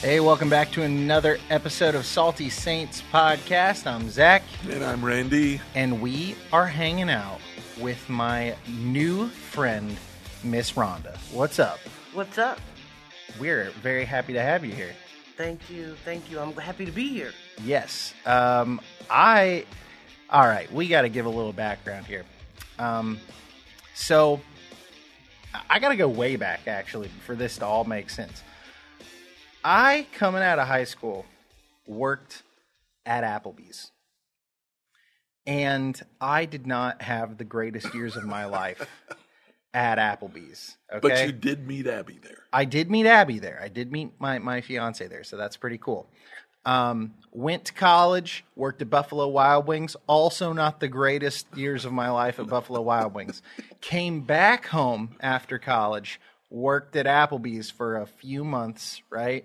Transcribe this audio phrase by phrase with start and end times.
[0.00, 3.86] Hey, welcome back to another episode of Salty Saints podcast.
[3.86, 5.60] I'm Zach, And I'm Randy.
[5.74, 7.38] and we are hanging out
[7.78, 9.94] with my new friend,
[10.42, 11.16] Miss Rhonda.
[11.32, 11.78] What's up?
[12.14, 12.58] What's up?
[13.38, 14.94] We're very happy to have you here.
[15.36, 16.40] Thank you, thank you.
[16.40, 17.32] I'm happy to be here.
[17.62, 18.14] Yes.
[18.24, 19.66] Um, I.
[20.30, 22.24] All right, we got to give a little background here.
[22.78, 23.18] Um,
[23.94, 24.40] so,
[25.68, 28.42] I got to go way back actually for this to all make sense.
[29.64, 31.26] I, coming out of high school,
[31.86, 32.42] worked
[33.04, 33.90] at Applebee's.
[35.46, 38.86] And I did not have the greatest years of my life
[39.74, 40.76] at Applebee's.
[40.92, 41.00] Okay.
[41.00, 42.44] But you did meet Abby there.
[42.52, 43.60] I did meet Abby there.
[43.62, 46.06] I did meet my, my fiance there, so that's pretty cool.
[46.66, 49.96] Um, went to college, worked at Buffalo Wild Wings.
[50.06, 53.40] Also, not the greatest years of my life at Buffalo Wild Wings.
[53.80, 56.20] Came back home after college,
[56.50, 59.44] worked at Applebee's for a few months, right?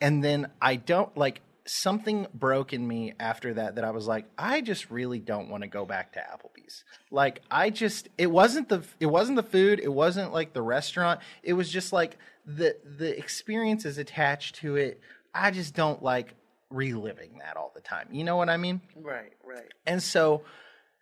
[0.00, 4.26] And then I don't like something broke in me after that that I was like,
[4.36, 6.84] I just really don't want to go back to Applebee's.
[7.10, 11.20] Like I just it wasn't the it wasn't the food, it wasn't like the restaurant.
[11.42, 15.00] It was just like the the experiences attached to it.
[15.34, 16.34] I just don't like
[16.70, 18.08] reliving that all the time.
[18.10, 18.80] You know what I mean?
[18.96, 19.72] Right, right.
[19.86, 20.42] And so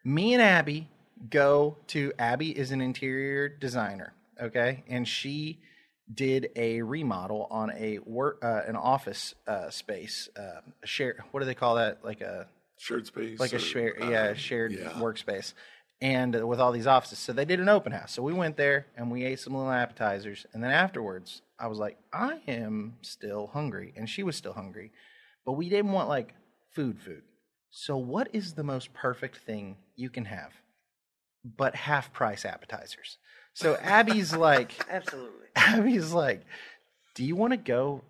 [0.04, 0.88] me and Abby
[1.28, 4.84] go to Abby is an interior designer, okay?
[4.88, 5.60] And she
[6.12, 11.46] did a remodel on a work uh, an office uh, space, uh, share what do
[11.46, 12.04] they call that?
[12.04, 13.38] Like a Shared space.
[13.38, 14.90] like a or, share uh, yeah, shared yeah.
[14.92, 15.52] workspace.
[16.02, 17.18] And with all these offices.
[17.18, 18.12] So they did an open house.
[18.12, 21.78] So we went there and we ate some little appetizers and then afterwards I was
[21.78, 24.92] like, I am still hungry and she was still hungry.
[25.44, 26.34] But we didn't want like
[26.74, 27.22] food food.
[27.70, 30.52] So what is the most perfect thing you can have
[31.44, 33.18] but half price appetizers?
[33.54, 35.46] So Abby's like Absolutely.
[35.56, 36.42] Abby's like,
[37.14, 38.02] "Do you want to go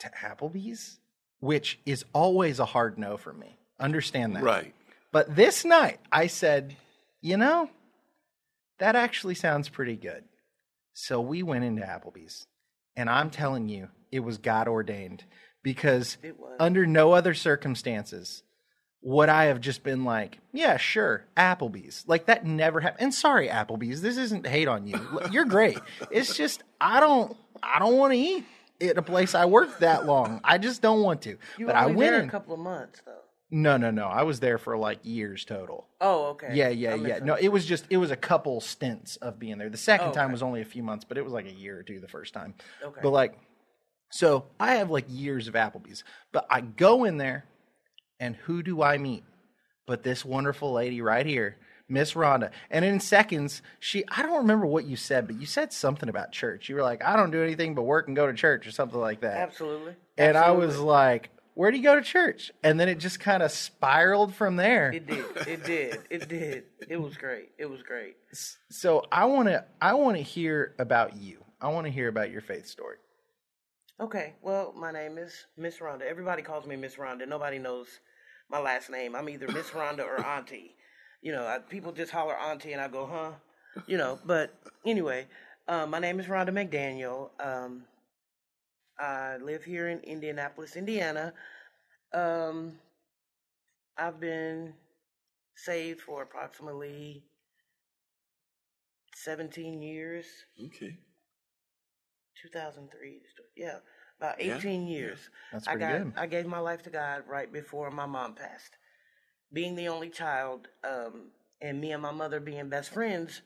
[0.00, 0.98] to Applebee's?"
[1.40, 3.56] Which is always a hard no for me.
[3.78, 4.74] Understand that, Right.
[5.12, 6.76] But this night, I said,
[7.20, 7.70] "You know,
[8.78, 10.24] that actually sounds pretty good."
[10.92, 12.46] So we went into Applebee's,
[12.96, 15.24] and I'm telling you, it was God ordained
[15.62, 16.56] because It was.
[16.58, 18.42] under no other circumstances
[19.02, 22.04] would I have just been like, yeah, sure, Applebee's.
[22.06, 23.02] Like that never happened.
[23.02, 25.00] And sorry, Applebee's, this isn't hate on you.
[25.30, 25.78] You're great.
[26.10, 28.44] It's just I don't I don't want to eat
[28.80, 30.40] at a place I worked that long.
[30.44, 31.36] I just don't want to.
[31.58, 32.28] You but I went there in.
[32.28, 33.12] a couple of months though.
[33.50, 34.04] No, no, no.
[34.04, 35.86] I was there for like years total.
[36.02, 36.50] Oh, okay.
[36.52, 37.18] Yeah, yeah, yeah.
[37.20, 39.70] No, it was just it was a couple stints of being there.
[39.70, 41.78] The second Oh, time was only a few months, but it was like a year
[41.78, 42.54] or two the first time.
[42.84, 43.00] Okay.
[43.02, 43.38] But like,
[44.10, 47.46] so I have like years of Applebee's, but I go in there,
[48.20, 49.24] and who do I meet?
[49.86, 51.56] But this wonderful lady right here,
[51.88, 52.50] Miss Rhonda.
[52.70, 56.32] And in seconds, she I don't remember what you said, but you said something about
[56.32, 56.68] church.
[56.68, 59.00] You were like, I don't do anything but work and go to church or something
[59.00, 59.38] like that.
[59.38, 59.94] Absolutely.
[60.18, 62.52] And I was like, where do you go to church?
[62.62, 64.92] And then it just kind of spiraled from there.
[64.92, 65.24] It did.
[65.48, 65.98] It did.
[66.08, 66.64] It did.
[66.88, 67.48] It was great.
[67.58, 68.16] It was great.
[68.70, 71.44] So I want to I want to hear about you.
[71.60, 72.98] I want to hear about your faith story.
[73.98, 74.34] Okay.
[74.40, 76.02] Well, my name is Miss Rhonda.
[76.02, 77.26] Everybody calls me Miss Rhonda.
[77.26, 77.88] Nobody knows
[78.50, 79.14] my last name.
[79.14, 80.74] I'm either Miss Rhonda or Auntie.
[81.22, 83.32] You know, I, people just holler Auntie, and I go, huh?
[83.86, 84.18] You know.
[84.24, 84.54] But
[84.86, 85.26] anyway,
[85.66, 87.30] um, my name is Rhonda McDaniel.
[87.44, 87.84] Um,
[88.98, 91.32] I live here in Indianapolis, Indiana.
[92.12, 92.78] Um,
[93.96, 94.74] I've been
[95.56, 97.24] saved for approximately
[99.14, 100.26] 17 years.
[100.66, 100.96] Okay.
[102.42, 103.20] 2003.
[103.56, 103.78] Yeah,
[104.18, 105.30] about Yeah, 18 years.
[105.52, 106.12] That's I pretty got good.
[106.16, 108.76] I gave my life to God right before my mom passed.
[109.52, 111.30] Being the only child, um,
[111.60, 113.42] and me and my mother being best friends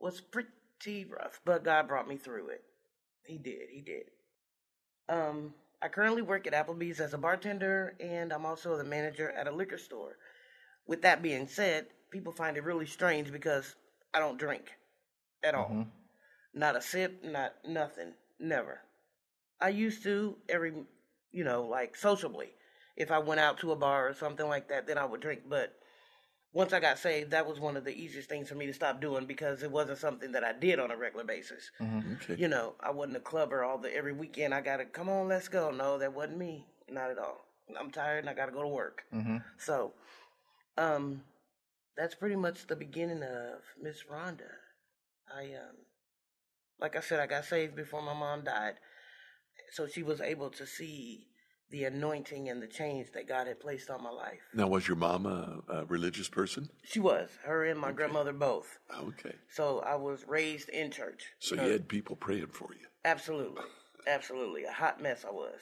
[0.00, 2.64] was pretty rough, but God brought me through it.
[3.24, 3.68] He did.
[3.70, 4.10] He did.
[5.08, 9.46] Um, I currently work at Applebee's as a bartender, and I'm also the manager at
[9.46, 10.16] a liquor store.
[10.86, 13.74] With that being said, people find it really strange because
[14.14, 14.76] I don't drink
[15.42, 15.70] at all.
[15.70, 15.90] Mhm.
[16.54, 18.80] Not a sip, not nothing, never.
[19.60, 20.72] I used to every,
[21.32, 22.50] you know, like sociably.
[22.96, 25.42] If I went out to a bar or something like that, then I would drink.
[25.48, 25.74] But
[26.52, 29.00] once I got saved, that was one of the easiest things for me to stop
[29.00, 31.70] doing because it wasn't something that I did on a regular basis.
[31.80, 32.36] Okay.
[32.40, 34.54] You know, I wasn't a clubber all the every weekend.
[34.54, 35.70] I gotta come on, let's go.
[35.70, 37.44] No, that wasn't me, not at all.
[37.78, 39.04] I'm tired and I gotta go to work.
[39.12, 39.42] Mhm.
[39.58, 39.92] So,
[40.78, 41.22] um,
[41.96, 44.50] that's pretty much the beginning of Miss Rhonda.
[45.34, 45.76] I um,
[46.78, 48.74] like I said, I got saved before my mom died,
[49.72, 51.26] so she was able to see
[51.70, 54.40] the anointing and the change that God had placed on my life.
[54.54, 56.68] Now, was your mom a, a religious person?
[56.84, 58.78] She was her and my grandmother both.
[58.96, 59.34] Okay.
[59.50, 61.24] So I was raised in church.
[61.40, 62.86] So Uh, you had people praying for you.
[63.04, 63.64] Absolutely,
[64.06, 65.24] Absolutely, a hot mess.
[65.26, 65.58] I was.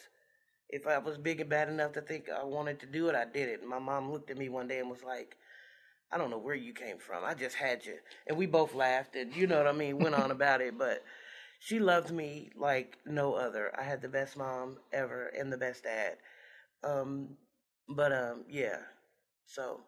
[0.69, 3.25] If I was big and bad enough to think I wanted to do it, I
[3.25, 3.61] did it.
[3.61, 5.37] And my mom looked at me one day and was like,
[6.11, 7.25] "I don't know where you came from.
[7.25, 7.97] I just had you."
[8.27, 10.77] And we both laughed and you know what I mean, went on about it.
[10.77, 11.03] But
[11.65, 13.73] she loved me like no other.
[13.79, 16.19] I had the best mom ever and the best dad.
[16.83, 17.31] Um,
[17.89, 18.79] but um, yeah.
[19.47, 19.81] So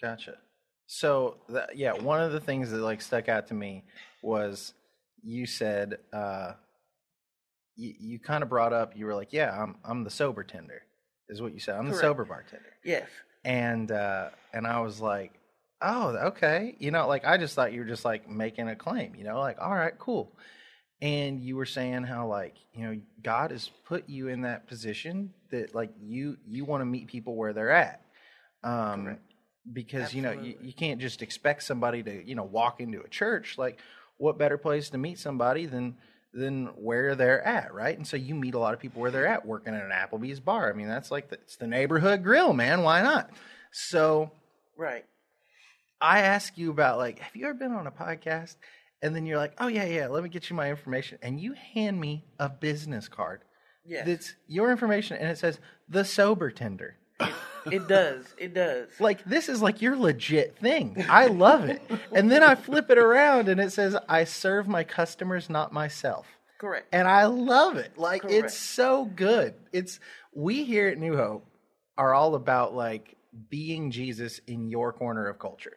[0.00, 0.38] Gotcha.
[0.86, 3.84] So that, yeah, one of the things that like stuck out to me
[4.22, 4.72] was
[5.22, 6.52] you said uh,
[7.76, 10.80] you, you kind of brought up you were like, yeah, I'm I'm the sober tender,
[11.28, 11.76] is what you said.
[11.76, 13.08] I'm the sober bartender, yes,
[13.44, 15.32] and uh, and I was like,
[15.82, 19.14] oh, okay, you know, like I just thought you were just like making a claim,
[19.16, 20.36] you know, like all right, cool.
[21.00, 25.32] And you were saying how like you know God has put you in that position
[25.50, 28.02] that like you you want to meet people where they're at.
[28.64, 29.22] Um, Correct.
[29.72, 33.08] because you know you, you can't just expect somebody to you know walk into a
[33.08, 33.78] church like
[34.16, 35.96] what better place to meet somebody than
[36.34, 39.28] than where they're at right and so you meet a lot of people where they're
[39.28, 42.52] at working at an applebee's bar i mean that's like the, it's the neighborhood grill
[42.52, 43.30] man why not
[43.70, 44.30] so
[44.76, 45.04] right.
[46.00, 48.56] I ask you about like have you ever been on a podcast
[49.02, 51.54] and then you're like oh yeah yeah let me get you my information and you
[51.74, 53.42] hand me a business card
[53.84, 55.58] Yes, that's your information and it says
[55.88, 56.96] the sober tender
[57.70, 58.34] it does.
[58.38, 58.88] It does.
[59.00, 61.04] like this is like your legit thing.
[61.08, 61.82] I love it.
[62.12, 66.26] and then I flip it around and it says I serve my customers, not myself.
[66.58, 66.88] Correct.
[66.92, 67.96] And I love it.
[67.96, 68.36] Like Correct.
[68.36, 69.54] it's so good.
[69.72, 70.00] It's
[70.34, 71.46] we here at New Hope
[71.96, 73.16] are all about like
[73.48, 75.76] being Jesus in your corner of culture.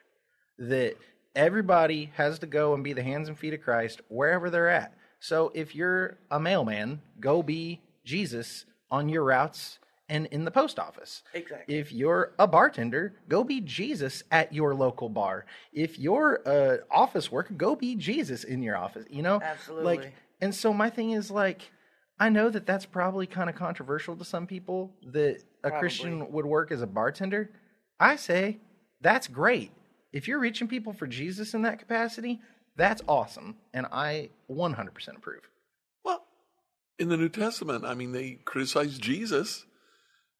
[0.61, 0.95] That
[1.35, 4.93] everybody has to go and be the hands and feet of Christ wherever they're at.
[5.19, 9.79] So if you're a mailman, go be Jesus on your routes
[10.09, 11.23] and in the post office.
[11.33, 11.73] Exactly.
[11.73, 15.45] If you're a bartender, go be Jesus at your local bar.
[15.71, 19.05] If you're a office worker, go be Jesus in your office.
[19.09, 19.85] You know, Absolutely.
[19.85, 21.71] Like, and so my thing is like,
[22.19, 25.79] I know that that's probably kind of controversial to some people that a Probably.
[25.79, 27.49] Christian would work as a bartender.
[27.99, 28.57] I say
[28.99, 29.71] that's great.
[30.13, 32.41] If you're reaching people for Jesus in that capacity,
[32.75, 35.41] that's awesome, and I 100% approve.
[36.03, 36.23] Well,
[36.99, 39.65] in the New Testament, I mean, they criticize Jesus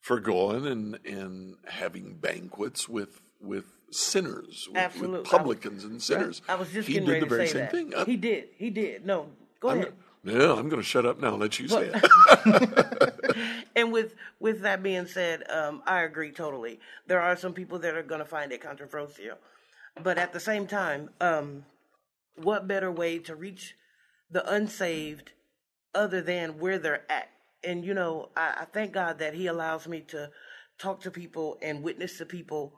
[0.00, 5.30] for going and and having banquets with with sinners, with, with Absolutely.
[5.30, 6.42] publicans and sinners.
[6.48, 7.70] I was just he getting did ready the very to say same that.
[7.72, 7.94] thing.
[7.94, 8.48] I- He did.
[8.56, 9.04] He did.
[9.06, 9.26] No,
[9.60, 9.92] go I'm, ahead.
[10.24, 11.28] no, I'm going to shut up now.
[11.34, 13.12] and Let you say it.
[13.74, 16.78] And with with that being said, um, I agree totally.
[17.06, 19.38] There are some people that are going to find it controversial,
[20.00, 21.64] but at the same time, um,
[22.36, 23.74] what better way to reach
[24.30, 25.32] the unsaved
[25.94, 27.28] other than where they're at?
[27.64, 30.30] And you know, I, I thank God that He allows me to
[30.78, 32.72] talk to people and witness to people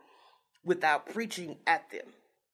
[0.64, 2.06] without preaching at them.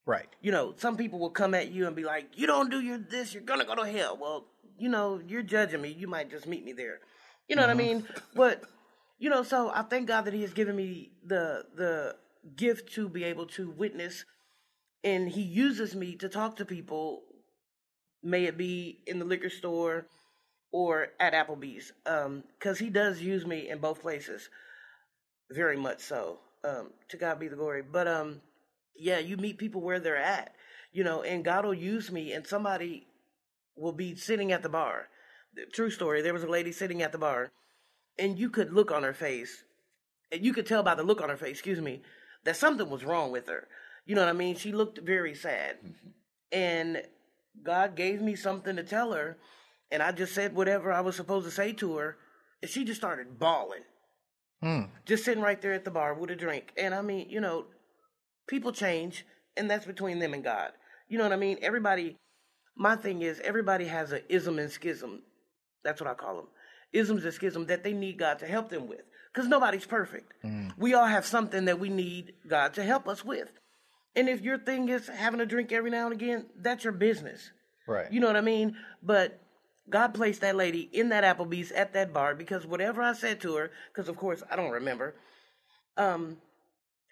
[0.06, 0.28] Right.
[0.40, 2.98] you know, some people will come at you and be like, "You don't do your
[2.98, 4.46] this, you're gonna go to hell." Well,
[4.76, 5.90] you know, you're judging me.
[5.90, 6.98] You might just meet me there.
[7.48, 8.06] You know what I mean?
[8.34, 8.64] But
[9.18, 12.16] you know, so I thank God that He has given me the the
[12.56, 14.24] gift to be able to witness,
[15.02, 17.22] and He uses me to talk to people.
[18.22, 20.06] May it be in the liquor store
[20.72, 24.48] or at Applebee's, because He does use me in both places,
[25.50, 26.38] very much so.
[26.62, 27.82] Um, to God be the glory.
[27.82, 28.42] But um,
[28.94, 30.54] yeah, you meet people where they're at,
[30.92, 33.06] you know, and God will use me, and somebody
[33.76, 35.08] will be sitting at the bar.
[35.72, 36.20] True story.
[36.20, 37.50] There was a lady sitting at the bar,
[38.18, 39.64] and you could look on her face,
[40.30, 42.02] and you could tell by the look on her face, excuse me,
[42.44, 43.66] that something was wrong with her.
[44.10, 44.56] You know what I mean?
[44.56, 45.76] She looked very sad,
[46.50, 47.00] and
[47.62, 49.36] God gave me something to tell her,
[49.92, 52.16] and I just said whatever I was supposed to say to her,
[52.60, 53.84] and she just started bawling
[54.62, 54.86] Hmm.
[55.06, 56.72] just sitting right there at the bar with a drink.
[56.76, 57.66] And I mean, you know,
[58.48, 59.24] people change,
[59.56, 60.72] and that's between them and God.
[61.08, 61.58] You know what I mean?
[61.62, 62.16] Everybody,
[62.74, 65.22] my thing is, everybody has an ism and schism.
[65.84, 66.48] That's what I call them.
[66.92, 69.02] Isms and schism that they need God to help them with.
[69.32, 70.32] Because nobody's perfect.
[70.76, 73.52] We all have something that we need God to help us with.
[74.16, 77.50] And if your thing is having a drink every now and again, that's your business.
[77.86, 78.12] Right.
[78.12, 78.76] You know what I mean?
[79.02, 79.40] But
[79.88, 83.56] God placed that lady in that Applebee's at that bar because whatever I said to
[83.56, 85.14] her, because of course I don't remember,
[85.96, 86.38] um,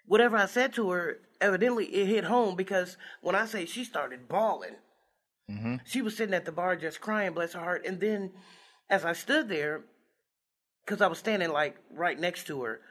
[0.05, 4.27] whatever I said to her, evidently it hit home because when I say she started
[4.27, 4.75] bawling,
[5.85, 7.85] she was sitting at the bar just crying, bless her heart.
[7.85, 8.31] And then
[8.89, 9.81] as I stood there,
[10.85, 12.81] because I was standing like right next to her,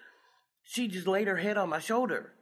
[0.62, 2.32] she just laid her head on my shoulder.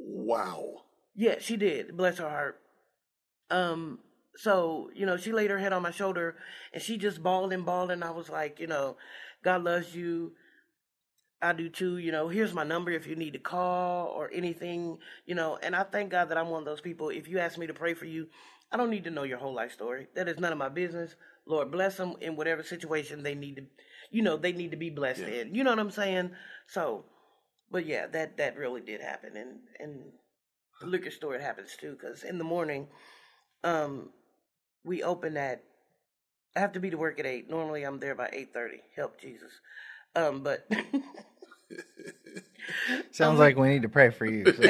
[0.00, 0.82] Wow.
[1.14, 1.96] Yeah, she did.
[1.96, 2.60] Bless her heart.
[3.50, 3.98] Um,
[4.36, 6.36] so, you know, she laid her head on my shoulder
[6.72, 8.96] and she just bawled and bawled and I was like, you know,
[9.42, 10.32] God loves you.
[11.42, 14.98] I do too, you know, here's my number if you need to call or anything,
[15.24, 17.08] you know, and I thank God that I'm one of those people.
[17.08, 18.28] If you ask me to pray for you,
[18.70, 20.06] I don't need to know your whole life story.
[20.14, 21.16] That is none of my business.
[21.46, 23.62] Lord bless them in whatever situation they need to,
[24.10, 25.28] you know, they need to be blessed Yeah.
[25.40, 25.54] in.
[25.54, 26.30] You know what I'm saying?
[26.66, 27.06] So,
[27.70, 30.00] but yeah, that that really did happen, and and
[30.80, 31.96] the liquor store it happens too.
[31.98, 32.88] Because in the morning,
[33.64, 34.10] um,
[34.84, 35.62] we open at.
[36.56, 37.48] I have to be to work at eight.
[37.48, 38.80] Normally, I'm there by eight thirty.
[38.96, 39.52] Help Jesus.
[40.16, 40.66] Um, but
[43.12, 44.44] Sounds like we need to pray for you.
[44.52, 44.62] So-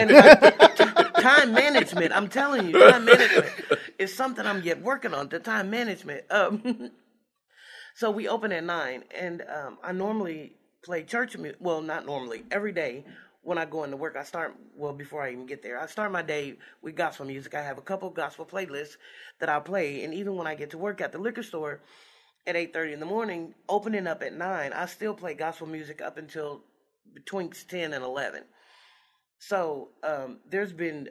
[1.21, 2.13] time management.
[2.13, 3.53] I'm telling you, time management
[3.99, 5.29] is something I'm yet working on.
[5.29, 6.25] The time management.
[6.31, 6.91] Um,
[7.95, 11.59] so we open at nine, and um, I normally play church music.
[11.61, 12.45] Well, not normally.
[12.51, 13.05] Every day
[13.43, 14.55] when I go into work, I start.
[14.77, 17.55] Well, before I even get there, I start my day with gospel music.
[17.55, 18.97] I have a couple gospel playlists
[19.39, 21.81] that I play, and even when I get to work at the liquor store
[22.47, 26.01] at eight thirty in the morning, opening up at nine, I still play gospel music
[26.01, 26.63] up until
[27.15, 28.45] between ten and eleven.
[29.39, 31.09] So um, there's been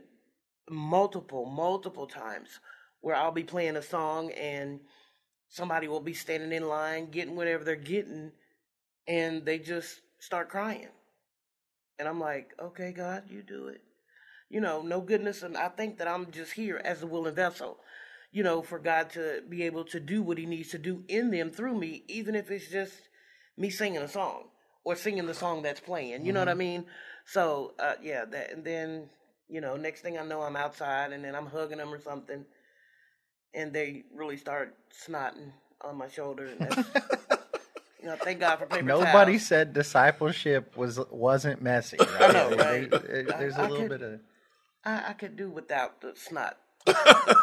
[0.69, 2.59] multiple, multiple times
[3.01, 4.81] where I'll be playing a song and
[5.47, 8.31] somebody will be standing in line getting whatever they're getting
[9.07, 10.87] and they just start crying.
[11.97, 13.81] And I'm like, okay, God, you do it.
[14.49, 15.43] You know, no goodness.
[15.43, 17.77] And I think that I'm just here as a willing vessel,
[18.31, 21.29] you know, for God to be able to do what he needs to do in
[21.29, 22.93] them through me, even if it's just
[23.57, 24.45] me singing a song
[24.85, 26.25] or singing the song that's playing.
[26.25, 26.85] You know what I mean?
[27.25, 29.09] So, uh, yeah, that, and then,
[29.49, 32.45] you know, next thing I know, I'm outside and then I'm hugging them or something.
[33.53, 34.75] And they really start
[35.05, 35.51] snotting
[35.81, 36.49] on my shoulder.
[37.99, 39.45] And you know, thank God for paper Nobody towels.
[39.47, 41.97] said discipleship was wasn't messy.
[41.99, 42.09] Right?
[42.33, 42.89] know, There- right?
[42.91, 44.19] there- there's a I- I little could- bit of
[44.85, 46.57] I, I could do without the snot.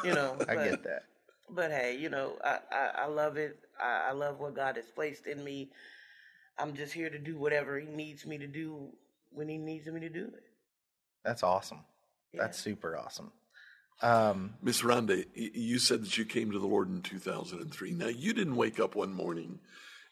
[0.04, 1.02] you know, I but- get that.
[1.48, 3.56] But hey, you know, I, I, I love it.
[3.80, 5.70] I, I love what God has placed in me.
[6.58, 8.88] I'm just here to do whatever He needs me to do
[9.30, 10.42] when He needs me to do it.
[11.24, 11.84] That's awesome.
[12.32, 12.40] Yeah.
[12.42, 13.30] That's super awesome.
[14.02, 17.92] Um, Miss Rhonda, you said that you came to the Lord in 2003.
[17.92, 19.60] Now, you didn't wake up one morning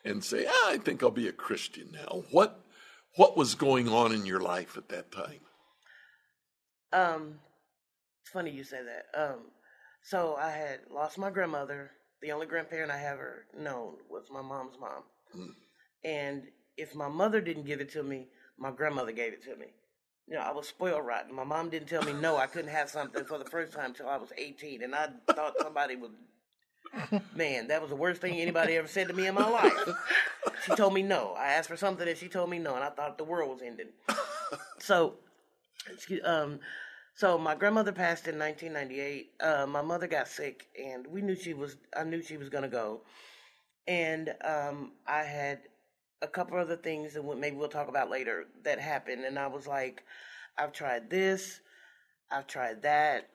[0.04, 2.24] and say, ah, I think I'll be a Christian now.
[2.30, 2.60] What,
[3.16, 5.40] what was going on in your life at that time?
[6.92, 7.34] Um,
[8.22, 9.20] it's funny you say that.
[9.20, 9.40] Um,
[10.02, 11.92] so I had lost my grandmother.
[12.22, 15.02] The only grandparent I ever known was my mom's mom.
[16.04, 16.44] And
[16.76, 19.66] if my mother didn't give it to me, my grandmother gave it to me.
[20.26, 21.34] You know, I was spoiled rotten.
[21.34, 24.08] My mom didn't tell me no, I couldn't have something for the first time till
[24.08, 24.82] I was 18.
[24.82, 26.12] And I thought somebody would,
[27.34, 29.72] man, that was the worst thing anybody ever said to me in my life.
[30.64, 31.34] She told me no.
[31.38, 32.74] I asked for something and she told me no.
[32.74, 33.88] And I thought the world was ending.
[34.78, 35.14] So,
[35.92, 36.60] excuse, um,
[37.14, 39.30] so my grandmother passed in 1998.
[39.40, 41.76] Uh, my mother got sick, and we knew she was.
[41.96, 43.00] I knew she was gonna go,
[43.86, 45.60] and um, I had
[46.22, 49.66] a couple other things that maybe we'll talk about later that happened, and I was
[49.66, 50.04] like,
[50.58, 51.60] I've tried this,
[52.30, 53.28] I've tried that,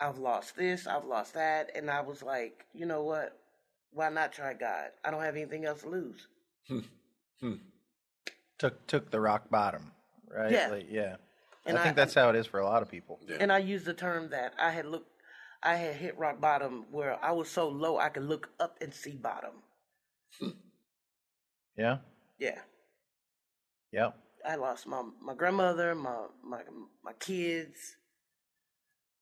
[0.00, 3.36] I've lost this, I've lost that, and I was like, you know what?
[3.92, 4.90] Why not try God?
[5.04, 6.26] I don't have anything else to lose.
[6.68, 6.80] Hmm.
[7.40, 7.54] Hmm.
[8.58, 9.92] took took the rock bottom,
[10.28, 10.50] right?
[10.50, 10.68] Yeah.
[10.68, 11.16] Like, yeah.
[11.66, 13.20] And I think I- that's how it is for a lot of people.
[13.26, 13.36] Yeah.
[13.40, 15.10] And I used the term that I had looked,
[15.62, 18.92] I had hit rock bottom where I was so low I could look up and
[18.92, 19.52] see bottom.
[20.40, 20.48] Hmm.
[21.76, 21.98] Yeah.
[22.38, 22.60] Yeah.
[23.92, 24.16] Yep.
[24.46, 26.62] I lost my my grandmother, my my
[27.02, 27.96] my kids.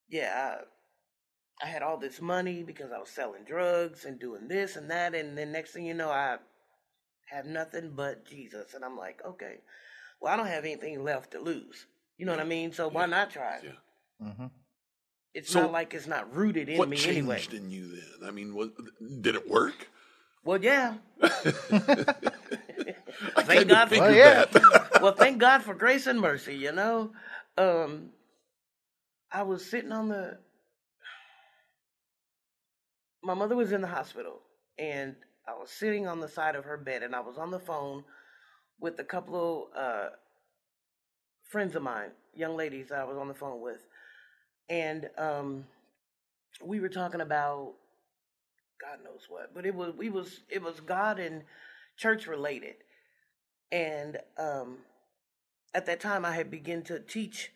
[0.09, 0.57] Yeah,
[1.61, 4.89] I, I had all this money because I was selling drugs and doing this and
[4.91, 6.37] that, and then next thing you know, I
[7.29, 9.57] have nothing but Jesus, and I'm like, okay,
[10.21, 11.85] well, I don't have anything left to lose.
[12.17, 12.71] You know what I mean?
[12.73, 13.59] So why not try?
[13.63, 14.27] Yeah.
[14.31, 14.45] hmm
[15.33, 17.43] It's So not like it's not rooted in What me changed anyway.
[17.51, 18.27] in you then?
[18.27, 18.69] I mean, was,
[19.21, 19.87] did it work?
[20.45, 20.95] Well, yeah.
[21.23, 21.27] I
[23.43, 24.45] Thank God for- Well, yeah.
[24.45, 24.89] that.
[25.01, 27.11] well, thank God for grace and mercy, you know.
[27.57, 28.09] Um,
[29.33, 30.37] I was sitting on the.
[33.23, 34.41] My mother was in the hospital,
[34.77, 35.15] and
[35.47, 38.03] I was sitting on the side of her bed, and I was on the phone
[38.79, 40.09] with a couple of uh,
[41.49, 43.87] friends of mine, young ladies that I was on the phone with,
[44.69, 45.65] and um,
[46.63, 47.73] we were talking about
[48.79, 51.41] God knows what, but it was we was it was God and
[51.97, 52.75] church related,
[53.71, 54.77] and um,
[55.73, 57.51] at that time I had begun to teach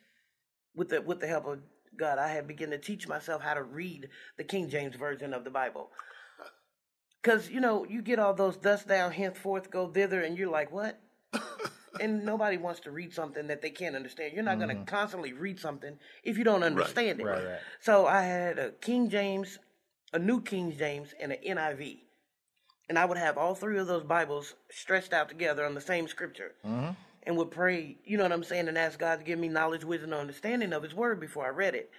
[0.78, 1.60] with the with the help of
[1.98, 2.20] God.
[2.20, 4.08] I had begun to teach myself how to read
[4.38, 5.90] the King James version of the Bible.
[7.24, 10.72] Cause you know you get all those thus thou henceforth go thither, and you're like
[10.72, 11.02] what?
[12.00, 14.34] and nobody wants to read something that they can't understand.
[14.34, 14.86] You're not going to mm-hmm.
[14.86, 17.26] constantly read something if you don't understand it.
[17.26, 17.60] Right, right.
[17.82, 19.60] So I had a King James,
[20.14, 22.00] a New King James, and an NIV.
[22.90, 26.08] And I would have all three of those Bibles stretched out together on the same
[26.08, 26.54] scripture.
[26.66, 26.92] Mm-hmm.
[27.28, 29.84] And would pray, you know what I'm saying, and ask God to give me knowledge,
[29.84, 31.92] wisdom, and understanding of His Word before I read it.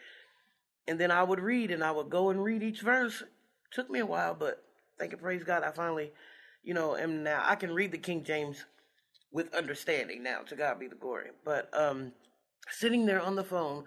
[0.89, 3.23] and then I would read and I would go and read each verse.
[3.71, 4.65] Took me a while, but
[4.99, 6.13] thank you, praise God, I finally,
[6.65, 8.65] you know, am now I can read the King James
[9.31, 10.41] with understanding now.
[10.49, 11.31] To God be the glory.
[11.45, 12.13] But um,
[12.71, 13.85] sitting there on the phone,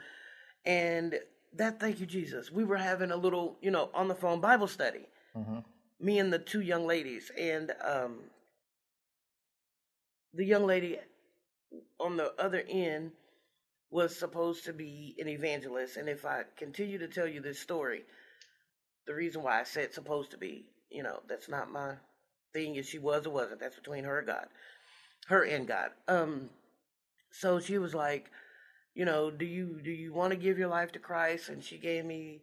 [0.65, 1.19] and
[1.53, 4.67] that thank you Jesus, we were having a little, you know, on the phone Bible
[4.67, 5.07] study.
[5.99, 8.19] Me and the two young ladies, and um,
[10.33, 10.99] the young lady
[11.99, 13.11] on the other end
[13.89, 15.97] was supposed to be an evangelist.
[15.97, 18.03] And if I continue to tell you this story,
[19.05, 21.95] the reason why I said supposed to be, you know, that's not my
[22.53, 22.75] thing.
[22.75, 24.47] If she was or wasn't, that's between her and God,
[25.27, 25.89] her and God.
[26.07, 26.49] Um,
[27.31, 28.29] so she was like,
[28.93, 31.49] you know, do you do you want to give your life to Christ?
[31.49, 32.41] And she gave me,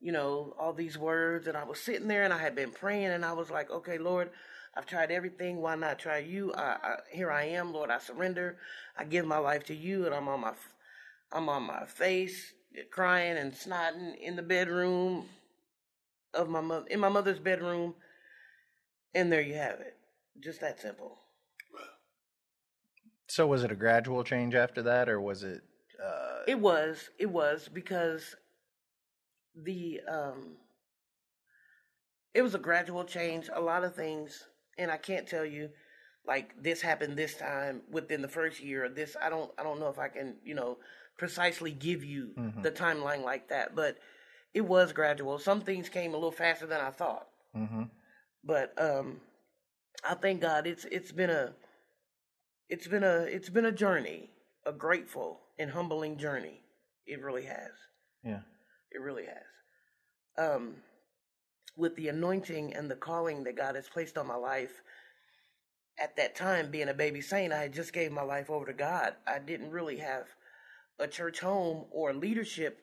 [0.00, 3.06] you know, all these words, and I was sitting there and I had been praying,
[3.06, 4.30] and I was like, okay, Lord,
[4.78, 5.60] I've tried everything.
[5.60, 6.52] Why not try you?
[6.54, 7.90] I, I, here I am, Lord.
[7.90, 8.58] I surrender.
[8.96, 10.52] I give my life to you, and I'm on my,
[11.32, 12.52] I'm on my face,
[12.92, 15.26] crying and snotting in the bedroom
[16.32, 17.96] of my mother, in my mother's bedroom,
[19.16, 19.96] and there you have it.
[20.38, 21.18] Just that simple.
[23.26, 25.60] So was it a gradual change after that, or was it?
[26.00, 28.36] Uh, It was, it was because
[29.56, 30.56] the um
[32.32, 33.50] it was a gradual change.
[33.52, 34.44] A lot of things,
[34.78, 35.70] and I can't tell you
[36.26, 38.84] like this happened this time within the first year.
[38.84, 40.78] Or this I don't I don't know if I can you know
[41.18, 42.30] precisely give you
[42.62, 43.98] the timeline like that, but
[44.54, 45.38] it was gradual.
[45.38, 47.84] Some things came a little faster than I thought, hmm
[48.44, 49.20] but um
[50.08, 51.52] I thank God it's it's been a
[52.68, 54.30] it's been a it's been a journey,
[54.64, 56.60] a grateful and humbling journey.
[57.06, 57.72] It really has.
[58.22, 58.40] Yeah.
[58.92, 60.46] It really has.
[60.50, 60.74] Um,
[61.78, 64.82] with the anointing and the calling that God has placed on my life,
[65.98, 68.72] at that time, being a baby saint, I had just gave my life over to
[68.72, 69.14] God.
[69.26, 70.26] I didn't really have
[70.98, 72.82] a church home or leadership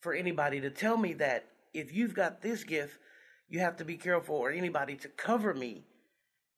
[0.00, 2.98] for anybody to tell me that if you've got this gift,
[3.48, 5.84] you have to be careful, or anybody to cover me.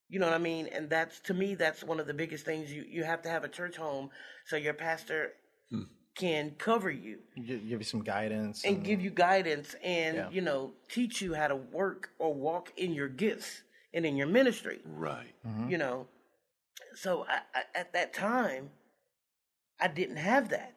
[0.08, 0.66] You know what I mean?
[0.66, 2.70] And that's to me, that's one of the biggest things.
[2.70, 4.10] You you have to have a church home
[4.44, 5.32] so your pastor
[5.70, 5.84] hmm.
[6.14, 10.30] Can cover you Give you some guidance and give you guidance and Yeah.
[10.30, 13.62] you know teach you how to work or walk in your gifts
[13.94, 14.80] and in your ministry.
[14.84, 15.34] Right.
[15.46, 15.68] Mm-hmm.
[15.70, 16.06] you know?
[16.94, 18.70] So I, I, at that time
[19.80, 20.74] i didn't have that.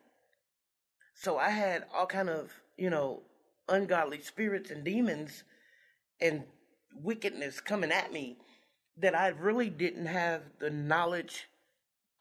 [1.15, 3.21] So i had all kind of you know
[3.67, 5.43] ungodly spirits and demons
[6.21, 6.43] and
[6.93, 8.37] wickedness coming at me
[8.97, 11.47] that i really didn't have the knowledge.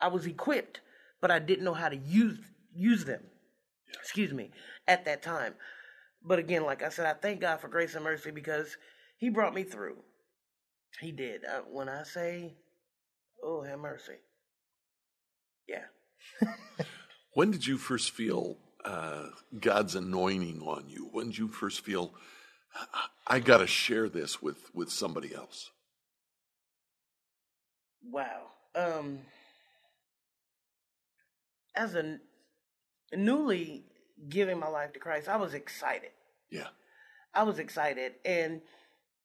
[0.01, 0.81] I was equipped
[1.21, 2.41] but i didn't know how to use
[2.75, 3.23] use them
[3.95, 4.51] excuse me
[4.89, 5.55] at that time
[6.23, 8.77] but again like i said i thank god for grace and mercy because
[9.19, 9.97] he brought me through
[11.01, 11.45] he did.
[11.45, 12.55] Uh, when I say,
[13.43, 14.19] "Oh, have mercy,"
[15.69, 15.85] yeah.
[17.35, 19.27] When did you first feel uh,
[19.59, 21.09] God's anointing on you?
[21.11, 22.15] When did you first feel
[22.77, 25.71] I, I got to share this with with somebody else?
[28.09, 28.43] Wow.
[28.77, 29.19] Um,
[31.75, 32.21] as a
[33.17, 33.85] newly
[34.29, 36.11] giving my life to Christ, I was excited.
[36.51, 36.69] Yeah.
[37.35, 38.61] I was excited, and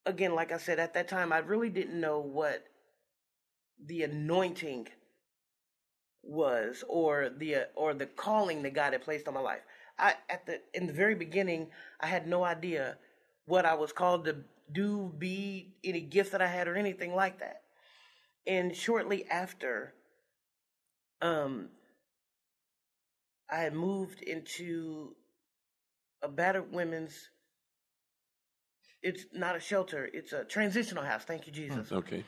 [0.05, 2.65] again, like I said, at that time, I really didn't know what
[3.85, 4.87] the anointing
[6.23, 9.61] was, or the uh, or the calling that God had placed on my life.
[9.97, 11.67] I at the in the very beginning,
[11.99, 12.97] I had no idea
[13.45, 14.37] what I was called to
[14.71, 17.61] do, be any gift that I had, or anything like that.
[18.45, 19.93] And shortly after,
[21.21, 21.69] um,
[23.51, 25.15] I had moved into
[26.21, 27.29] a battered women's
[29.01, 31.91] it's not a shelter it's a transitional house thank you jesus.
[31.91, 32.23] Okay.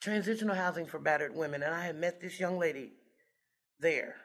[0.00, 2.90] transitional housing for battered women and i had met this young lady
[3.78, 4.16] there.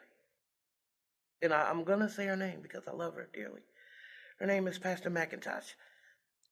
[1.42, 3.62] And I, i'm going to say her name because i love her dearly.
[4.40, 5.74] Her name is pastor mcintosh.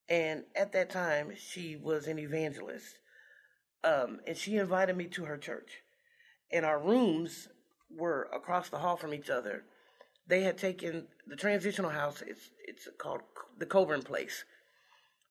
[0.08, 2.98] And at that time she was an evangelist
[3.82, 5.82] um, and she invited me to her church.
[6.52, 7.48] And our rooms
[7.94, 9.64] were across the hall from each other
[10.28, 13.20] they had taken the transitional house it's it's called
[13.58, 14.44] the coburn place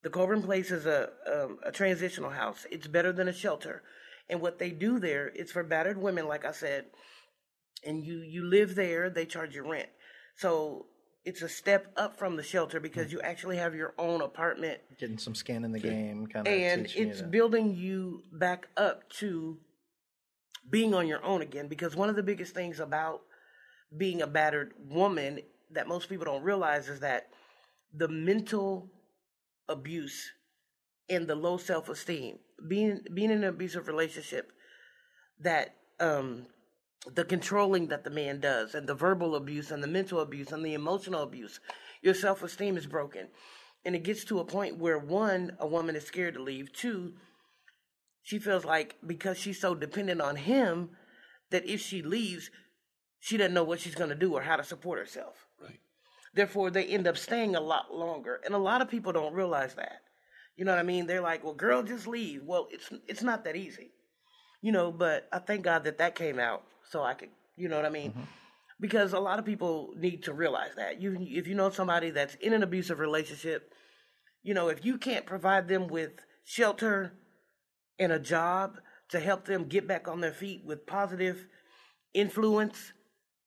[0.06, 2.68] the Coburn Place is a um, a transitional house.
[2.70, 3.82] It's better than a shelter,
[4.30, 6.86] and what they do there is for battered women, like I said,
[7.84, 9.10] and you you live there.
[9.10, 9.90] They charge you rent,
[10.38, 10.86] so
[11.26, 15.18] it's a step up from the shelter because you actually have your own apartment, Getting
[15.18, 16.54] some skin in the game, kind of.
[16.54, 19.58] and it's building you back up to
[20.70, 21.68] being on your own again.
[21.68, 23.22] Because one of the biggest things about
[23.96, 25.40] being a battered woman
[25.72, 27.28] that most people don't realize is that
[27.94, 28.90] the mental
[29.70, 30.32] abuse
[31.10, 34.52] and the low self esteem, being being in an abusive relationship,
[35.40, 36.46] that um
[37.14, 40.66] the controlling that the man does and the verbal abuse and the mental abuse and
[40.66, 41.60] the emotional abuse
[42.02, 43.28] your self-esteem is broken
[43.86, 47.14] and it gets to a point where one a woman is scared to leave two
[48.26, 50.90] she feels like because she's so dependent on him
[51.52, 52.50] that if she leaves
[53.20, 55.46] she doesn't know what she's going to do or how to support herself.
[55.62, 55.80] Right.
[56.34, 58.42] therefore they end up staying a lot longer.
[58.44, 60.02] And a lot of people don't realize that.
[60.58, 61.06] You know what i mean?
[61.06, 62.42] They're like well girl just leave.
[62.44, 63.92] Well it's it's not that easy.
[64.62, 67.78] You know but i thank god that that came out so i could you know
[67.78, 68.12] what i mean?
[68.12, 68.22] Mm-hmm.
[68.82, 71.00] Because a lot of people need to realize that.
[71.00, 73.72] You if you know somebody that's in an abusive relationship
[74.42, 76.12] you know if you can't provide them with
[76.44, 77.14] shelter
[78.00, 78.78] and a job
[79.10, 81.48] to help them get back on their feet with positive
[82.14, 82.94] influence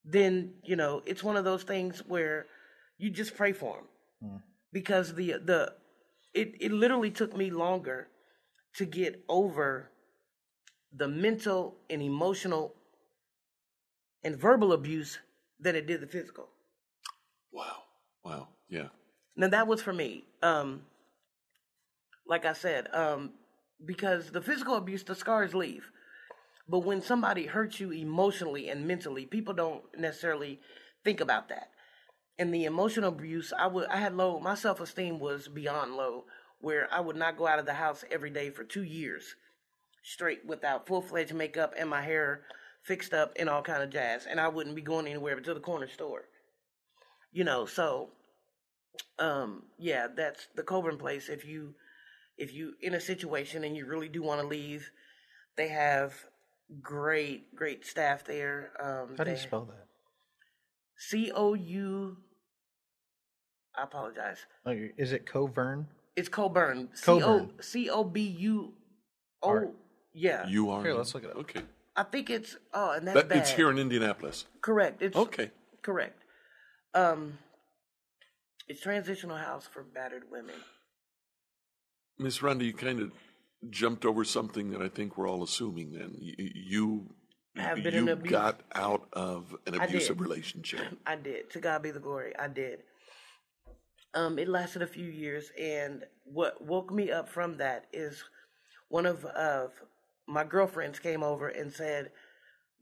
[0.04, 2.46] then you know it's one of those things where
[2.98, 3.76] you just pray for
[4.20, 5.72] them because the the
[6.34, 8.08] it it literally took me longer
[8.74, 9.90] to get over
[10.92, 12.74] the mental and emotional
[14.24, 15.18] and verbal abuse
[15.60, 16.48] than it did the physical.
[17.52, 17.82] Wow.
[18.24, 18.48] Wow.
[18.68, 18.88] Yeah.
[19.36, 20.24] Now that was for me.
[20.42, 20.82] Um,
[22.26, 23.32] like I said, um,
[23.84, 25.90] because the physical abuse, the scars leave.
[26.68, 30.60] But when somebody hurts you emotionally and mentally, people don't necessarily
[31.04, 31.70] think about that.
[32.38, 36.24] And the emotional abuse, I would, I had low, my self esteem was beyond low,
[36.60, 39.34] where I would not go out of the house every day for two years
[40.02, 42.42] straight without full fledged makeup and my hair
[42.82, 45.54] fixed up and all kind of jazz, and I wouldn't be going anywhere but to
[45.54, 46.24] the corner store.
[47.32, 48.10] You know, so
[49.18, 51.74] um yeah that's the coburn place if you
[52.38, 54.90] if you in a situation and you really do want to leave
[55.56, 56.14] they have
[56.82, 59.86] great great staff there um How do you they- spell that?
[60.98, 62.16] c-o-u
[63.76, 65.86] i apologize Oh, is it Covern?
[66.16, 67.50] it's coburn Coburn.
[67.58, 68.72] C-O- c-o-b-u-o
[69.42, 69.70] Art.
[70.12, 70.82] yeah You are.
[70.82, 71.36] Here, let's look it up.
[71.36, 71.62] Okay.
[71.96, 74.46] i think it's oh and that's That, bad it's here in Indianapolis.
[74.60, 75.50] correct it's Okay.
[75.82, 76.20] correct
[76.94, 77.38] um
[78.66, 80.56] it's transitional house for battered women
[82.18, 83.12] Miss Rhonda, you kind of
[83.70, 86.16] jumped over something that I think we're all assuming then.
[86.18, 87.06] You, you,
[87.56, 88.30] Have been you abuse.
[88.30, 90.22] got out of an abusive did.
[90.22, 90.80] relationship.
[91.06, 91.50] I did.
[91.50, 92.32] To God be the glory.
[92.38, 92.80] I did.
[94.14, 98.24] Um, it lasted a few years, and what woke me up from that is
[98.88, 99.72] one of of
[100.26, 102.10] my girlfriends came over and said,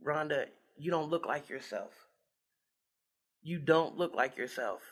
[0.04, 0.46] "Rhonda,
[0.78, 1.92] you don't look like yourself.
[3.42, 4.82] You don't look like yourself.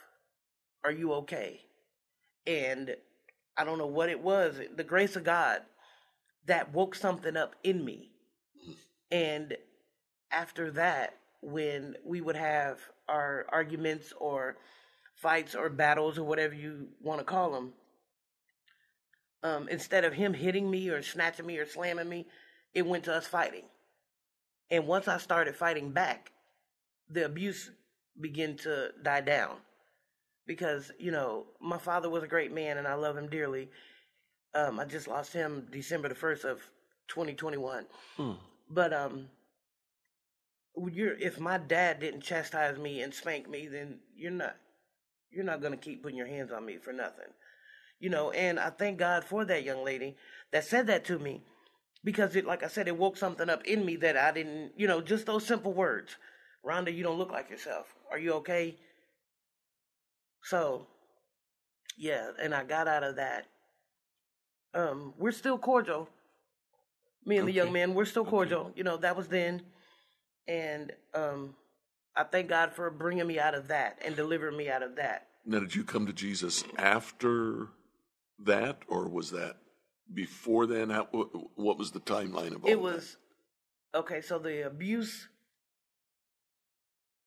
[0.85, 1.61] Are you okay?"
[2.47, 2.97] And
[3.57, 4.61] I don't know what it was.
[4.77, 5.63] The grace of God
[6.47, 8.11] that woke something up in me,
[9.11, 9.57] and
[10.31, 14.57] after that, when we would have our arguments or
[15.15, 17.73] fights or battles or whatever you want to call them,
[19.43, 22.27] um, instead of him hitting me or snatching me or slamming me,
[22.73, 23.65] it went to us fighting.
[24.71, 26.33] And once I started fighting back,
[27.09, 27.71] the abuse
[28.19, 29.57] began to die down.
[30.47, 33.71] Because, you know, my father was a great man and I love him dearly.
[34.55, 36.61] Um, I just lost him December the 1st of
[37.09, 37.87] 2021.
[38.71, 39.29] But um,
[40.93, 44.57] you're if my dad didn't chastise me and spank me, then you're not
[45.31, 47.29] you're not gonna keep putting your hands on me for nothing.
[48.01, 50.17] You know, and I thank God for that young lady
[50.53, 51.43] that said that to me
[52.03, 54.87] because it like I said, it woke something up in me that I didn't you
[54.87, 56.17] know, just those simple words.
[56.65, 57.95] Rhonda, you don't look like yourself.
[58.11, 58.77] Are you okay?
[60.45, 60.87] So
[61.97, 63.47] yeah, and I got out of that.
[64.75, 66.09] Um, we're still cordial.
[67.25, 68.71] Me and the young man, we're still cordial.
[68.75, 69.63] You know, that was then.
[70.47, 71.55] And um,
[72.15, 75.29] I thank God for bringing me out of that and delivering me out of that.
[75.47, 77.69] Now, did you come to Jesus after
[78.41, 79.57] that, or was that
[80.13, 80.91] before then?
[80.91, 81.05] How,
[81.55, 82.81] what was the timeline of all It that?
[82.81, 83.17] was
[83.95, 84.21] okay.
[84.21, 85.29] So the abuse,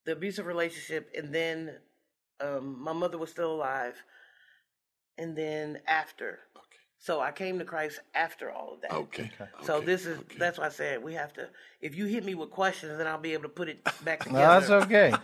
[0.06, 1.77] the abusive relationship, and then
[2.41, 3.95] um, my mother was still alive,
[5.17, 6.39] and then after.
[7.00, 8.91] So I came to Christ after all of that.
[8.91, 9.30] Okay.
[9.62, 10.36] So okay, this is okay.
[10.39, 11.47] that's why I said we have to.
[11.80, 14.39] If you hit me with questions, then I'll be able to put it back together.
[14.39, 15.13] No, that's okay.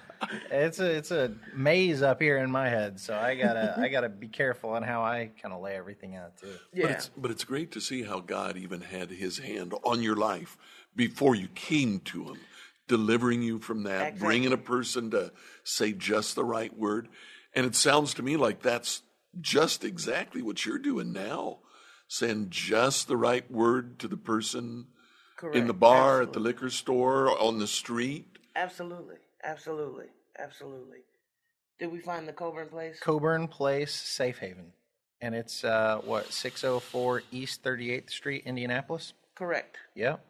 [0.50, 4.08] It's a it's a maze up here in my head, so I gotta I gotta
[4.08, 6.48] be careful on how I kind of lay everything out too.
[6.74, 6.84] Yeah.
[6.84, 10.16] But it's, but it's great to see how God even had his hand on your
[10.16, 10.58] life
[10.96, 12.38] before you came to him,
[12.88, 14.20] delivering you from that, Exactly.
[14.28, 15.32] bringing a person to
[15.64, 17.08] say just the right word.
[17.56, 19.02] And it sounds to me like that's
[19.40, 21.60] just exactly what you're doing now.
[22.08, 24.88] Saying just the right word to the person
[25.54, 25.80] in the Correct.
[25.80, 28.28] bar, at the liquor store, on the street.
[28.56, 30.06] Absolutely, absolutely,
[30.38, 31.00] absolutely.
[31.80, 33.00] Did we find the Coburn place?
[33.00, 34.74] Coburn Place Safe Haven,
[35.22, 39.14] and it's uh, what six oh four East Thirty Eighth Street, Indianapolis.
[39.34, 39.78] Correct.
[39.96, 40.24] Yep.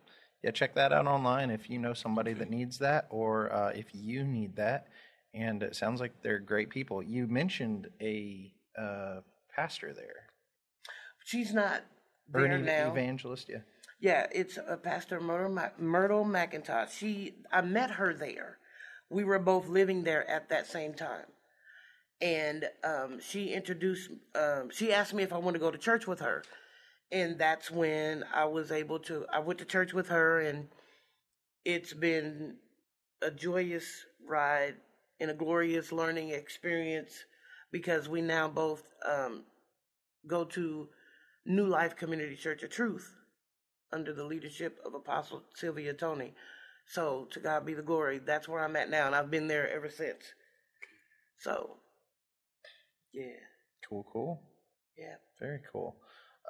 [0.44, 3.88] Yeah, check that out online if you know somebody that needs that or uh, if
[3.94, 4.88] you need that.
[5.34, 7.02] And it sounds like they're great people.
[7.02, 9.22] You mentioned a uh,
[9.56, 10.28] pastor there,
[11.24, 11.84] She's not
[12.32, 12.92] there an now.
[12.92, 13.48] evangelist.
[13.50, 13.60] Yeah.
[14.00, 16.92] Yeah, it's uh, Pastor Myrtle, Myrtle McIntosh.
[16.92, 18.58] She, I met her there.
[19.10, 21.26] We were both living there at that same time,
[22.20, 24.10] and um, she introduced.
[24.36, 26.44] Um, she asked me if I want to go to church with her,
[27.14, 29.26] and that's when I was able to.
[29.32, 30.68] I went to church with her, and
[31.64, 32.56] it's been
[33.22, 33.86] a joyous
[34.28, 34.76] ride
[35.20, 37.14] and a glorious learning experience
[37.72, 39.44] because we now both um,
[40.28, 40.90] go to
[41.46, 43.16] New Life Community Church of Truth
[43.94, 46.34] under the leadership of Apostle Sylvia Tony.
[46.88, 48.20] So to God be the glory.
[48.20, 50.34] That's where I'm at now, and I've been there ever since.
[51.40, 51.78] So,
[53.14, 53.38] yeah,
[53.88, 54.06] Cool.
[54.12, 54.42] Cool.
[54.98, 55.16] yeah.
[55.40, 55.98] Very cool.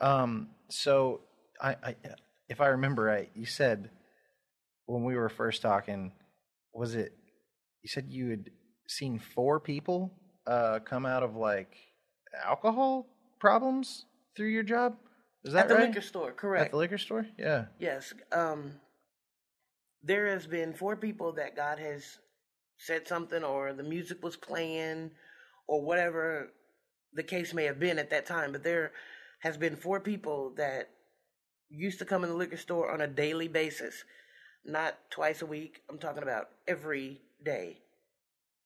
[0.04, 1.22] Um, so
[1.62, 1.96] I, I,
[2.50, 3.90] if I remember right, you said
[4.86, 6.12] when we were first talking,
[6.74, 7.14] was it?
[7.82, 8.50] You said you had
[8.88, 10.12] seen four people
[10.46, 11.76] uh, come out of like
[12.46, 13.08] alcohol
[13.40, 14.98] problems through your job.
[15.46, 15.88] Is that At the right?
[15.88, 16.66] liquor store, Correct.
[16.66, 17.26] At the liquor store.
[17.38, 17.66] Yeah.
[17.80, 18.14] Yes.
[18.32, 18.74] Um,
[20.04, 22.20] there has been four people that God has
[22.78, 25.12] said something, or the music was playing,
[25.68, 26.52] or whatever
[27.14, 28.52] the case may have been at that time.
[28.52, 28.92] But there
[29.44, 30.90] has been four people that
[31.70, 34.06] used to come in the liquor store on a daily basis,
[34.64, 35.82] not twice a week.
[35.90, 37.80] I'm talking about every day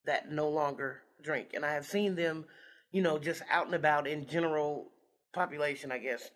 [0.06, 1.50] that no longer drink.
[1.56, 2.46] And I have seen them,
[2.92, 4.92] you know, just out and about in general
[5.34, 6.30] population, I guess.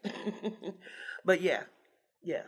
[1.24, 1.62] but yeah,
[2.24, 2.44] yeah.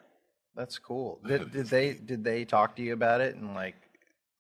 [0.56, 1.20] That's cool.
[1.28, 3.76] Did, did they did they talk to you about it and like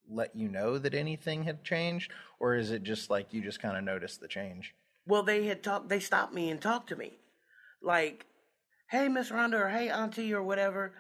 [0.09, 3.77] let you know that anything had changed, or is it just like you just kind
[3.77, 4.73] of noticed the change?
[5.07, 5.89] Well, they had talked.
[5.89, 7.13] They stopped me and talked to me,
[7.83, 8.25] like,
[8.87, 10.93] "Hey, Miss Rhonda," or "Hey, Auntie," or whatever.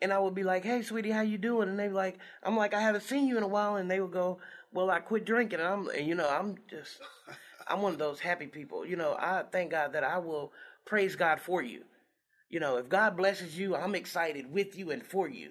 [0.00, 2.56] And I would be like, "Hey, sweetie, how you doing?" And they'd be like, "I'm
[2.56, 4.38] like, I haven't seen you in a while." And they would go,
[4.72, 7.00] "Well, I quit drinking." And I'm, and you know, I'm just,
[7.66, 8.86] I'm one of those happy people.
[8.86, 10.52] You know, I thank God that I will
[10.84, 11.84] praise God for you.
[12.48, 15.50] You know, if God blesses you, I'm excited with you and for you.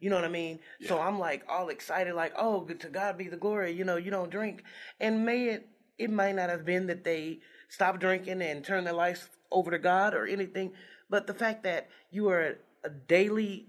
[0.00, 0.58] You know what I mean?
[0.88, 3.70] So I'm like all excited, like, oh, to God be the glory.
[3.70, 4.64] You know, you don't drink,
[4.98, 8.94] and may it it might not have been that they stopped drinking and turned their
[8.94, 10.72] life over to God or anything,
[11.10, 13.66] but the fact that you are a, a daily,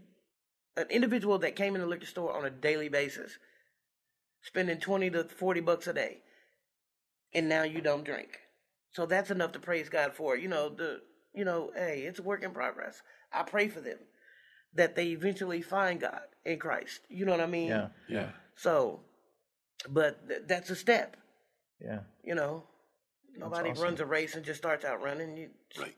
[0.77, 3.37] an individual that came in the liquor store on a daily basis,
[4.41, 6.19] spending twenty to forty bucks a day,
[7.33, 8.39] and now you don't drink.
[8.91, 10.37] So that's enough to praise God for.
[10.37, 11.01] You know the,
[11.33, 13.01] you know, hey, it's a work in progress.
[13.31, 13.97] I pray for them
[14.75, 17.01] that they eventually find God in Christ.
[17.09, 17.69] You know what I mean?
[17.69, 18.29] Yeah, Yeah.
[18.55, 19.01] So,
[19.89, 21.17] but th- that's a step.
[21.79, 21.99] yeah.
[22.23, 22.63] You know,
[23.37, 23.83] nobody awesome.
[23.83, 25.37] runs a race and just starts out running.
[25.37, 25.95] You Right.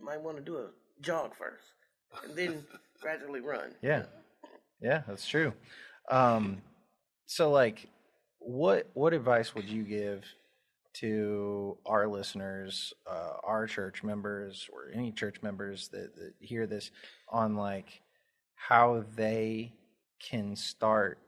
[0.00, 0.68] might want to do a
[1.00, 1.72] jog first,
[2.24, 2.66] and then
[3.00, 3.74] gradually run.
[3.82, 4.04] Yeah,
[4.80, 5.52] yeah, that's true.
[6.10, 6.62] Um,
[7.26, 7.88] so, like,
[8.38, 10.24] what what advice would you give
[10.94, 16.90] to our listeners, uh, our church members, or any church members that, that hear this
[17.28, 18.00] on like
[18.54, 19.72] how they
[20.20, 21.18] can start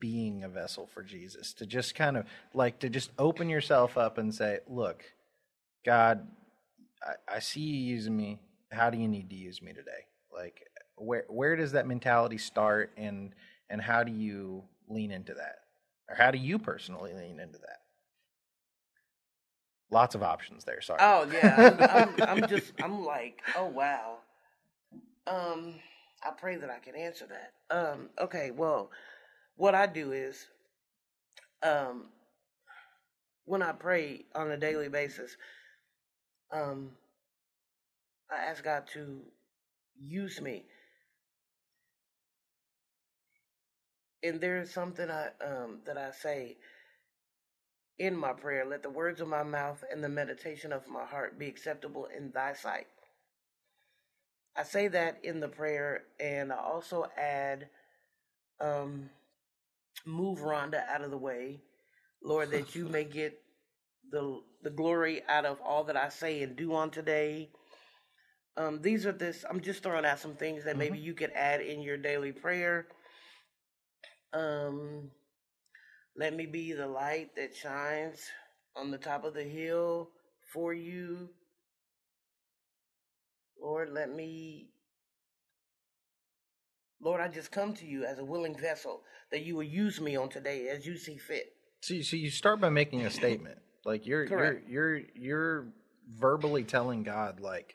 [0.00, 1.52] being a vessel for Jesus?
[1.54, 5.04] To just kind of like to just open yourself up and say, "Look,
[5.84, 6.26] God,
[7.02, 8.40] I, I see you using me.
[8.70, 10.06] How do you need to use me today?
[10.32, 10.60] Like,
[10.96, 13.34] where where does that mentality start, and
[13.70, 15.56] and how do you lean into that,
[16.08, 17.78] or how do you personally lean into that?
[19.90, 20.80] Lots of options there.
[20.80, 20.98] Sorry.
[21.02, 24.16] Oh yeah, I'm, I'm, I'm just I'm like, oh wow.
[25.26, 25.76] Um,
[26.22, 27.52] I pray that I can answer that.
[27.74, 28.90] Um, okay, well,
[29.56, 30.46] what I do is,
[31.62, 32.06] um,
[33.46, 35.36] when I pray on a daily basis,
[36.52, 36.90] um,
[38.30, 39.20] I ask God to
[40.00, 40.64] use me.
[44.22, 46.56] And there is something I um that I say
[47.98, 51.38] in my prayer, let the words of my mouth and the meditation of my heart
[51.38, 52.86] be acceptable in thy sight.
[54.56, 57.68] I say that in the prayer, and I also add,
[58.60, 59.10] um,
[60.06, 61.60] move Rhonda out of the way,
[62.22, 63.40] Lord, that you may get
[64.10, 67.50] the the glory out of all that I say and do on today.
[68.56, 69.44] Um, these are this.
[69.48, 72.86] I'm just throwing out some things that maybe you could add in your daily prayer.
[74.32, 75.10] Um,
[76.16, 78.20] let me be the light that shines
[78.76, 80.10] on the top of the hill
[80.52, 81.30] for you.
[83.60, 84.70] Lord, let me,
[87.00, 90.16] Lord, I just come to you as a willing vessel that you will use me
[90.16, 91.52] on today as you see fit.
[91.80, 93.58] So, so you start by making a statement.
[93.84, 94.66] Like you're Correct.
[94.68, 95.66] you're you're you're
[96.16, 97.74] verbally telling God, like,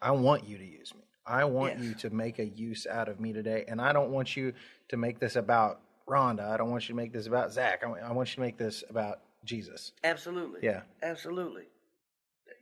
[0.00, 1.00] I want you to use me.
[1.26, 1.82] I want Yes.
[1.82, 4.52] you to make a use out of me today, and I don't want you
[4.88, 6.48] to make this about Rhonda.
[6.48, 7.82] I don't want you to make this about Zach.
[7.82, 9.90] I want, I want you to make this about Jesus.
[10.04, 10.60] Absolutely.
[10.62, 10.82] Yeah.
[11.02, 11.64] Absolutely.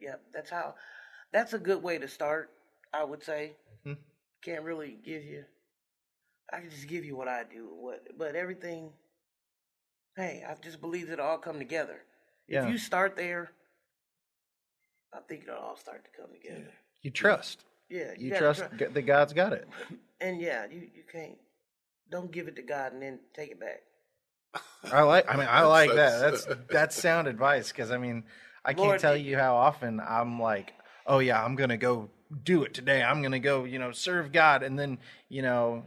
[0.00, 0.22] Yep.
[0.32, 0.74] That's how.
[1.32, 2.50] That's a good way to start.
[2.94, 3.56] I would say.
[3.84, 3.98] Mhm.
[4.40, 5.44] Can't really give you.
[6.52, 7.68] I can just give you what I do.
[7.78, 8.90] What, but everything.
[10.16, 12.00] Hey, I just believe it all come together.
[12.48, 12.64] Yeah.
[12.64, 13.50] If you start there,
[15.12, 16.70] I think it'll all start to come together.
[17.02, 17.64] You trust.
[17.88, 18.12] Yeah.
[18.16, 19.68] You gotta trust try- that God's got it.
[20.20, 21.36] And yeah, you you can't.
[22.10, 23.82] Don't give it to God and then take it back.
[24.90, 25.28] I like.
[25.28, 26.18] I mean, I like that.
[26.20, 28.24] That's- That's that's sound advice because I mean,
[28.64, 30.72] I can't Lord, tell you how often I'm like,
[31.06, 32.08] oh yeah, I'm gonna go
[32.42, 33.02] do it today.
[33.02, 35.82] I'm gonna go, you know, serve God, and then you know,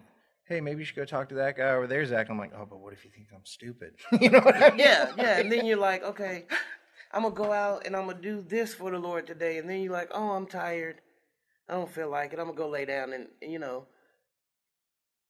[0.48, 2.30] hey, maybe you should go talk to that guy over there, Zach.
[2.30, 3.96] I'm like, oh, but what if you think I'm stupid?
[4.22, 4.80] you know what I mean?
[4.80, 5.40] Yeah, yeah.
[5.40, 6.46] And then you're like, okay,
[7.12, 9.58] I'm gonna go out and I'm gonna do this for the Lord today.
[9.58, 11.02] And then you're like, oh, I'm tired.
[11.70, 12.40] I don't feel like it.
[12.40, 13.88] I'm gonna go lay down and and, you know,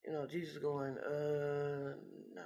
[0.06, 1.94] you know, Jesus is going, uh,
[2.34, 2.44] no.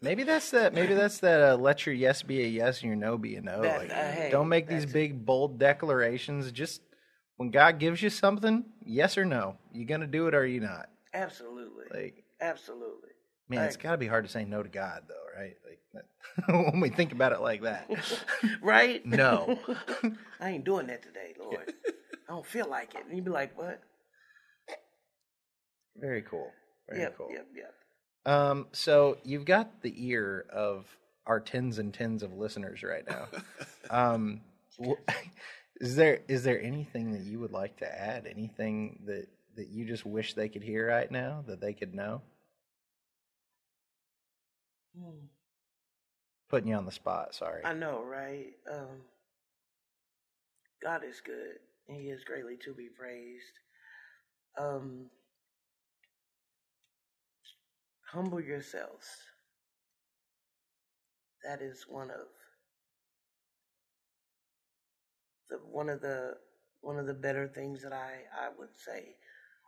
[0.00, 0.72] Maybe that's that.
[0.74, 1.40] Maybe that's that.
[1.40, 3.62] Uh, let your yes be a yes and your no be a no.
[3.62, 6.52] That- like, uh, hey, don't make these big bold declarations.
[6.52, 6.82] Just
[7.38, 10.90] when God gives you something, yes or no, you gonna do it or you not.
[11.14, 13.08] Absolutely, Like, absolutely.
[13.48, 15.56] man, it's got to be hard to say no to God, though, right?
[15.64, 16.04] Like
[16.72, 17.90] when we think about it like that.
[18.62, 19.04] Right?
[19.06, 19.58] No.
[20.38, 21.72] I ain't doing that today, Lord.
[22.28, 23.04] I don't feel like it.
[23.06, 23.80] And you'd be like, what?
[25.96, 26.50] Very cool.
[26.88, 27.28] Very yep, cool.
[27.32, 27.74] yep, yep.
[28.26, 30.84] Um, so you've got the ear of
[31.26, 33.26] our tens and tens of listeners right now.
[33.90, 34.42] um,
[35.80, 38.26] is there is there anything that you would like to add?
[38.26, 42.22] Anything that that you just wish they could hear right now that they could know?
[44.98, 45.26] Hmm.
[46.48, 47.34] Putting you on the spot.
[47.34, 47.64] Sorry.
[47.64, 48.52] I know, right?
[48.70, 49.02] Um,
[50.82, 53.44] God is good, and He is greatly to be praised.
[54.58, 55.06] Um,
[58.10, 59.06] humble yourselves.
[61.44, 62.26] That is one of
[65.50, 66.34] the one of the
[66.80, 69.16] one of the better things that I I would say.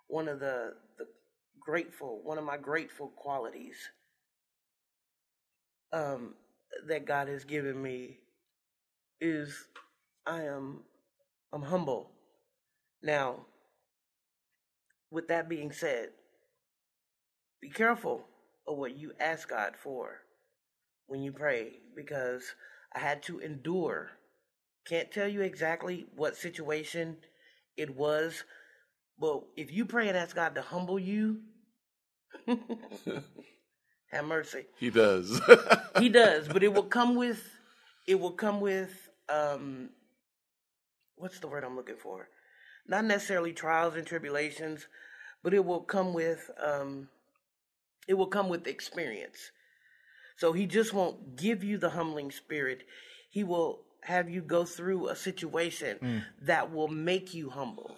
[0.08, 1.06] One of the the
[1.60, 3.76] grateful one of my grateful qualities
[5.92, 6.34] um,
[6.88, 8.18] that God has given me
[9.20, 9.66] is
[10.26, 10.80] I am
[11.52, 12.10] I'm humble.
[13.02, 13.46] Now,
[15.10, 16.10] with that being said,
[17.60, 18.26] be careful
[18.66, 20.20] of what you ask God for
[21.06, 22.54] when you pray because
[22.94, 24.12] I had to endure.
[24.90, 27.16] Can't tell you exactly what situation
[27.76, 28.42] it was,
[29.20, 31.42] but if you pray and ask God to humble you,
[34.10, 35.40] have mercy He does.
[36.00, 37.40] he does, but it will come with
[38.08, 38.90] it will come with
[39.28, 39.90] um
[41.14, 42.28] what's the word I'm looking for?
[42.88, 44.88] Not necessarily trials and tribulations,
[45.44, 47.08] but it will come with um
[48.08, 49.52] it will come with experience.
[50.36, 52.82] So he just won't give you the humbling spirit.
[53.30, 57.96] He will have you go through a situation that will make you humble.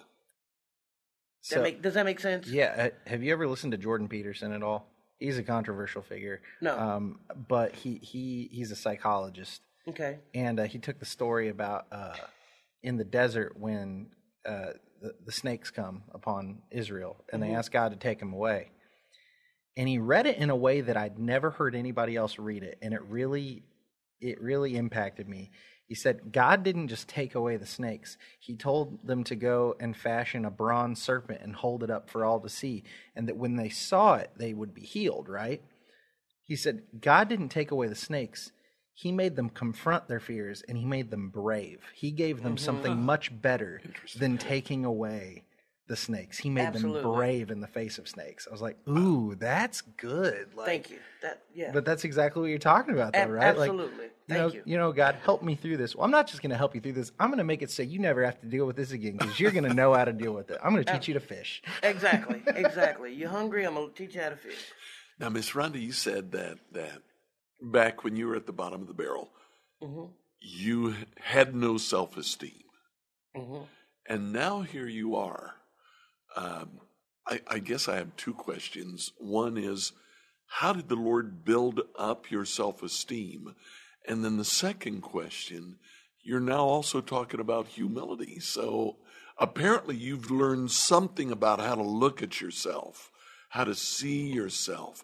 [1.49, 2.47] That make, does that make sense?
[2.47, 2.89] Yeah.
[3.05, 4.87] uh, Have you ever listened to Jordan Peterson at all?
[5.19, 6.41] He's a controversial figure.
[6.61, 6.77] No.
[6.77, 10.19] Um, but he he he's a psychologist, Okay.
[10.33, 12.13] and uh, he took the story about uh,
[12.81, 14.07] in the desert when
[14.45, 18.69] uh, the, the snakes come upon Israel, and they ask God to take them away.
[19.77, 22.77] And he read it in a way that I'd never heard anybody else read it,
[22.81, 23.63] and it really
[24.21, 25.51] it really impacted me.
[25.93, 28.17] He said, God didn't just take away the snakes.
[28.39, 32.25] He told them to go and fashion a bronze serpent and hold it up for
[32.25, 32.83] all to see,
[33.15, 35.61] and that when they saw it, they would be healed, right?
[36.45, 38.53] He said, God didn't take away the snakes.
[38.95, 41.81] He made them confront their fears and he made them brave.
[41.93, 42.65] He gave them mm-hmm.
[42.65, 43.79] something much better
[44.17, 45.43] than taking away
[45.87, 46.37] the snakes.
[46.37, 47.01] He made Absolutely.
[47.01, 48.47] them brave in the face of snakes.
[48.47, 50.47] I was like, ooh, that's good.
[50.55, 50.99] Like, Thank you.
[51.21, 51.71] That yeah.
[51.73, 53.57] But that's exactly what you're talking about, though, Ab- right?
[53.57, 54.05] Like, absolutely.
[54.05, 54.61] you Thank know, you.
[54.65, 55.95] you know, God, help me through this.
[55.95, 57.11] Well, I'm not just going to help you through this.
[57.19, 59.39] I'm going to make it so you never have to deal with this again because
[59.39, 60.57] you're going to know how to deal with it.
[60.63, 61.61] I'm going to teach you to fish.
[61.81, 63.13] Exactly, exactly.
[63.13, 64.71] You're hungry, I'm gonna teach you how to fish.
[65.19, 67.01] now, Miss Rhonda, you said that that
[67.61, 69.29] back when you were at the bottom of the barrel,
[69.81, 70.11] mm-hmm.
[70.39, 72.63] you had no self esteem,
[73.35, 73.63] mm-hmm.
[74.07, 75.55] and now here you are.
[76.35, 76.79] Um,
[77.27, 79.11] I, I guess I have two questions.
[79.17, 79.93] One is,
[80.47, 83.55] how did the Lord build up your self esteem?
[84.07, 85.77] And then the second question,
[86.21, 88.39] you're now also talking about humility.
[88.39, 88.97] So
[89.37, 93.11] apparently you've learned something about how to look at yourself,
[93.49, 95.03] how to see yourself.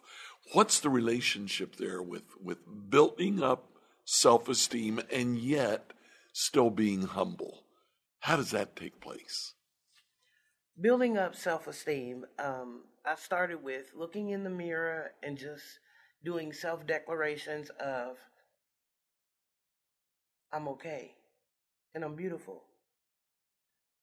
[0.52, 2.58] What's the relationship there with, with
[2.90, 3.70] building up
[4.04, 5.92] self esteem and yet
[6.32, 7.64] still being humble?
[8.20, 9.54] How does that take place?
[10.80, 15.64] Building up self esteem, um, I started with looking in the mirror and just
[16.24, 18.16] doing self declarations of
[20.52, 21.14] I'm okay
[21.94, 22.62] and I'm beautiful.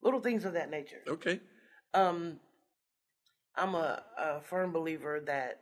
[0.02, 1.02] Little things of that nature.
[1.08, 1.40] Okay.
[1.94, 2.40] Um,
[3.56, 5.62] I'm a, a firm believer that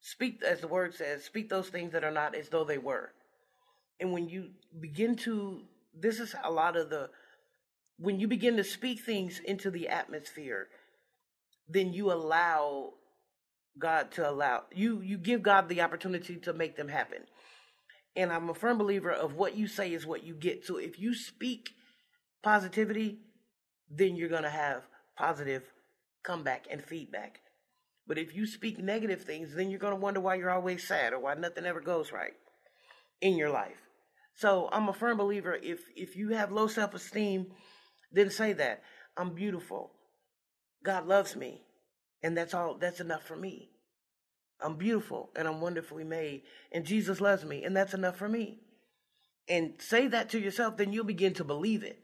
[0.00, 3.12] speak, as the word says, speak those things that are not as though they were.
[4.00, 5.60] And when you begin to,
[5.98, 7.10] this is a lot of the,
[7.98, 10.68] when you begin to speak things into the atmosphere,
[11.68, 12.94] then you allow
[13.78, 17.22] God to allow you you give God the opportunity to make them happen.
[18.16, 20.64] And I'm a firm believer of what you say is what you get.
[20.64, 21.70] So if you speak
[22.44, 23.18] positivity,
[23.90, 24.82] then you're going to have
[25.16, 25.64] positive
[26.22, 27.40] comeback and feedback.
[28.06, 31.12] But if you speak negative things, then you're going to wonder why you're always sad
[31.12, 32.34] or why nothing ever goes right
[33.20, 33.78] in your life.
[34.36, 37.46] So I'm a firm believer if if you have low self-esteem,
[38.14, 38.82] then say that.
[39.16, 39.92] I'm beautiful.
[40.82, 41.62] God loves me.
[42.22, 43.70] And that's all that's enough for me.
[44.62, 46.42] I'm beautiful and I'm wonderfully made
[46.72, 48.60] and Jesus loves me and that's enough for me.
[49.46, 51.98] And say that to yourself then you'll begin to believe it.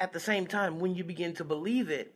[0.00, 2.14] At the same time when you begin to believe it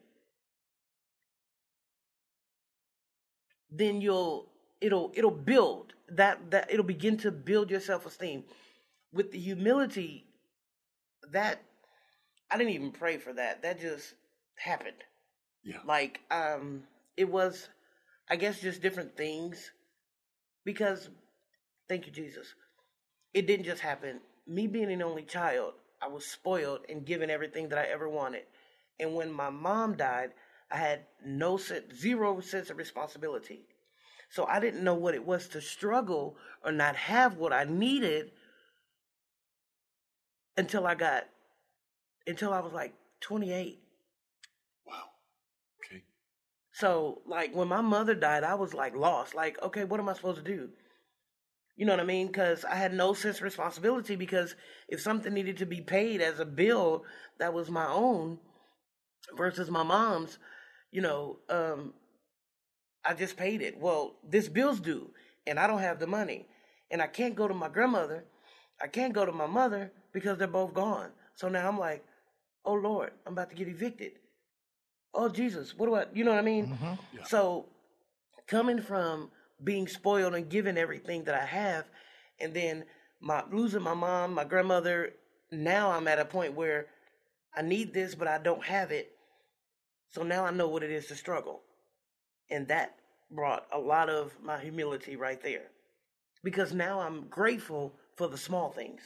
[3.71, 4.49] then you'll
[4.81, 8.43] it'll it'll build that that it'll begin to build your self-esteem
[9.13, 10.27] with the humility
[11.31, 11.63] that
[12.51, 13.63] I didn't even pray for that.
[13.63, 14.15] That just
[14.57, 15.05] happened.
[15.63, 15.79] Yeah.
[15.87, 16.85] like um
[17.17, 17.69] it was
[18.31, 19.73] I guess just different things
[20.65, 21.11] because
[21.89, 22.55] thank you Jesus
[23.35, 24.21] it didn't just happen.
[24.47, 28.45] Me being an only child I was spoiled and given everything that I ever wanted.
[28.99, 30.31] And when my mom died
[30.71, 33.67] I had no sense zero sense of responsibility.
[34.31, 38.31] So I didn't know what it was to struggle or not have what I needed
[40.57, 41.27] until I got
[42.27, 43.79] until I was like 28.
[44.87, 44.95] Wow.
[45.85, 46.03] Okay.
[46.73, 49.35] So like when my mother died, I was like lost.
[49.35, 50.71] Like, okay, what am I supposed to do?
[51.77, 52.27] You know what I mean?
[52.27, 54.16] Because I had no sense of responsibility.
[54.16, 54.55] Because
[54.89, 57.05] if something needed to be paid as a bill
[57.39, 58.39] that was my own
[59.37, 60.39] versus my mom's,
[60.91, 61.95] you know, um,
[63.05, 63.79] I just paid it.
[63.79, 65.11] Well, this bill's due,
[65.47, 66.47] and I don't have the money,
[66.91, 68.25] and I can't go to my grandmother,
[68.83, 71.11] I can't go to my mother because they're both gone.
[71.35, 72.05] So now I'm like,
[72.65, 74.13] oh Lord, I'm about to get evicted.
[75.15, 76.07] Oh Jesus, what do I?
[76.15, 76.77] You know what I mean?
[77.13, 77.25] Yeah.
[77.25, 77.67] So
[78.47, 79.31] coming from
[79.63, 81.85] being spoiled and given everything that I have,
[82.41, 82.85] and then
[83.21, 85.13] my losing my mom, my grandmother.
[85.53, 86.87] Now I'm at a point where
[87.57, 89.11] I need this, but I don't have it.
[90.11, 91.63] So now I know what it is to struggle.
[92.51, 92.95] And that
[93.31, 95.69] brought a lot of my humility right there.
[96.43, 99.01] Because now I'm grateful for the small things.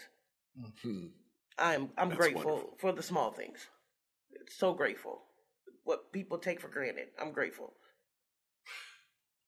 [0.82, 1.06] Hmm.
[1.58, 2.76] I'm I'm That's grateful wonderful.
[2.78, 3.58] for the small things.
[4.48, 5.22] So grateful.
[5.84, 7.08] What people take for granted.
[7.20, 7.72] I'm grateful.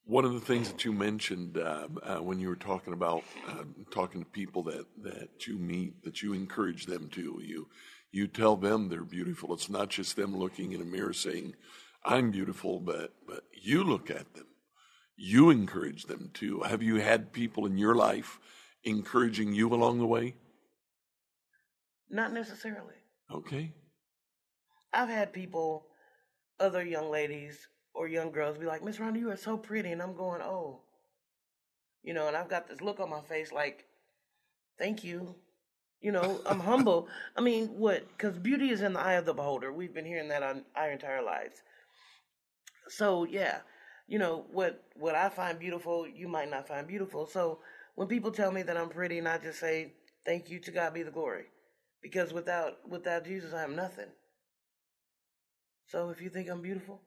[0.04, 3.64] One of the things that you mentioned uh, uh, when you were talking about uh,
[3.90, 7.68] talking to people that, that you meet, that you encourage them to, you
[8.12, 9.52] you tell them they're beautiful.
[9.52, 11.54] It's not just them looking in a mirror saying,
[12.04, 14.46] "I'm beautiful," but but you look at them,
[15.16, 16.60] you encourage them too.
[16.60, 18.38] Have you had people in your life
[18.84, 20.36] encouraging you along the way?
[22.10, 22.94] Not necessarily.
[23.30, 23.72] Okay,
[24.96, 25.86] I've had people,
[26.58, 29.92] other young ladies or young girls, be like, Miss Rhonda, you are so pretty.
[29.92, 30.80] And I'm going, oh.
[32.02, 33.84] You know, and I've got this look on my face like,
[34.78, 35.34] thank you.
[36.00, 37.08] You know, I'm humble.
[37.36, 38.06] I mean, what?
[38.16, 39.72] Because beauty is in the eye of the beholder.
[39.72, 41.56] We've been hearing that on our entire lives.
[42.88, 43.58] So, yeah,
[44.06, 47.26] you know, what, what I find beautiful, you might not find beautiful.
[47.26, 47.58] So,
[47.96, 49.94] when people tell me that I'm pretty, and I just say,
[50.24, 51.46] thank you, to God be the glory.
[52.02, 54.06] Because without without Jesus, I am nothing.
[55.88, 57.00] So if you think I'm beautiful,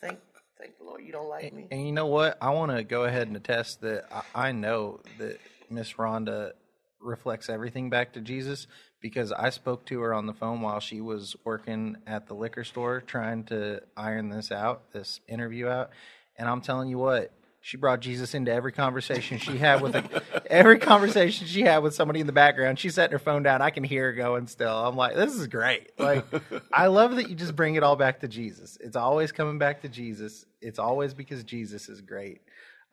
[0.00, 0.18] thank
[0.58, 1.02] thank the Lord.
[1.04, 1.66] You don't like me.
[1.70, 2.38] And you know what?
[2.40, 5.38] I want to go ahead and attest that I, I know that
[5.70, 6.52] Miss Rhonda
[7.00, 8.66] reflects everything back to Jesus
[9.00, 12.64] because I spoke to her on the phone while she was working at the liquor
[12.64, 15.90] store trying to iron this out, this interview out.
[16.38, 17.30] And I'm telling you what,
[17.64, 21.94] she brought Jesus into every conversation she had with a, every conversation she had with
[21.94, 22.78] somebody in the background.
[22.78, 23.62] She's setting her phone down.
[23.62, 24.68] I can hear her going still.
[24.68, 25.98] I'm like, this is great.
[25.98, 26.26] Like,
[26.74, 28.76] I love that you just bring it all back to Jesus.
[28.82, 30.44] It's always coming back to Jesus.
[30.60, 32.42] It's always because Jesus is great.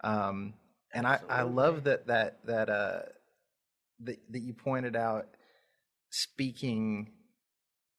[0.05, 0.53] Um,
[0.93, 2.99] and I, I love that that that uh
[4.05, 5.27] that that you pointed out
[6.11, 7.11] speaking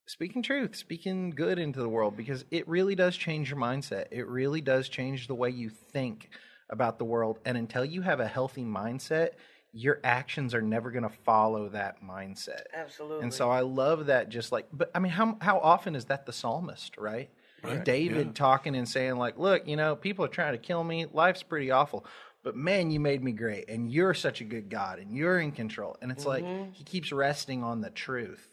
[0.07, 4.07] speaking truth, speaking good into the world because it really does change your mindset.
[4.11, 6.31] It really does change the way you think
[6.73, 7.39] about the world.
[7.45, 9.31] And until you have a healthy mindset,
[9.73, 12.63] your actions are never going to follow that mindset.
[12.75, 13.23] Absolutely.
[13.23, 16.27] And so I love that just like but I mean how how often is that
[16.27, 17.31] the psalmist, right?
[17.63, 18.33] Right, David yeah.
[18.33, 21.07] talking and saying like, "Look, you know, people are trying to kill me.
[21.13, 22.05] Life's pretty awful.
[22.43, 25.53] But man, you made me great and you're such a good God and you're in
[25.53, 28.49] control." And it's like he keeps resting on the truth.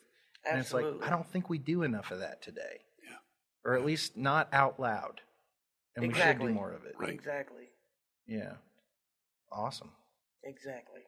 [0.49, 1.03] And it's like Mm-hmm.
[1.03, 2.81] I don't think we do enough of that today.
[3.03, 3.15] Yeah.
[3.65, 5.21] Or at least not out loud.
[5.95, 6.93] And we should do more of it.
[6.97, 7.09] Right.
[7.09, 7.68] Exactly.
[8.29, 8.53] Yeah.
[9.51, 9.91] Awesome.
[10.43, 11.01] Exactly.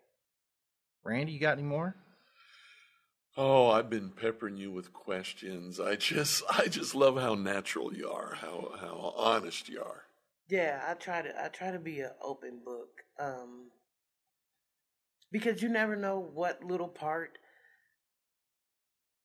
[1.04, 1.96] Randy, you got any more?
[3.38, 5.80] Oh, I've been peppering you with questions.
[5.80, 10.04] I just, I just love how natural you are, how how honest you are.
[10.50, 12.90] Yeah, I try to I try to be an open book.
[13.20, 13.70] Um
[15.32, 17.38] because you never know what little part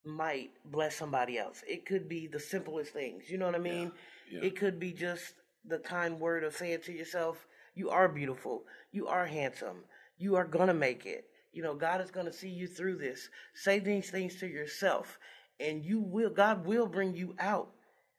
[0.05, 1.65] might bless somebody else.
[1.67, 3.29] It could be the simplest things.
[3.29, 3.91] You know what I mean?
[4.31, 4.41] yeah.
[4.43, 5.35] It could be just
[5.65, 7.45] the kind word of saying to yourself,
[7.77, 9.85] you are beautiful, you are handsome,
[10.19, 11.27] you are going to make it.
[11.53, 13.29] You know, God is going to see you through this.
[13.55, 15.19] Say these things to yourself
[15.61, 17.71] and you will God will bring you out.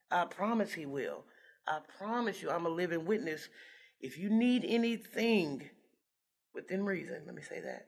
[0.09, 1.23] I promise he will.
[1.67, 3.49] I promise you I'm a living witness.
[3.99, 5.69] If you need anything
[6.53, 7.87] within reason, let me say that.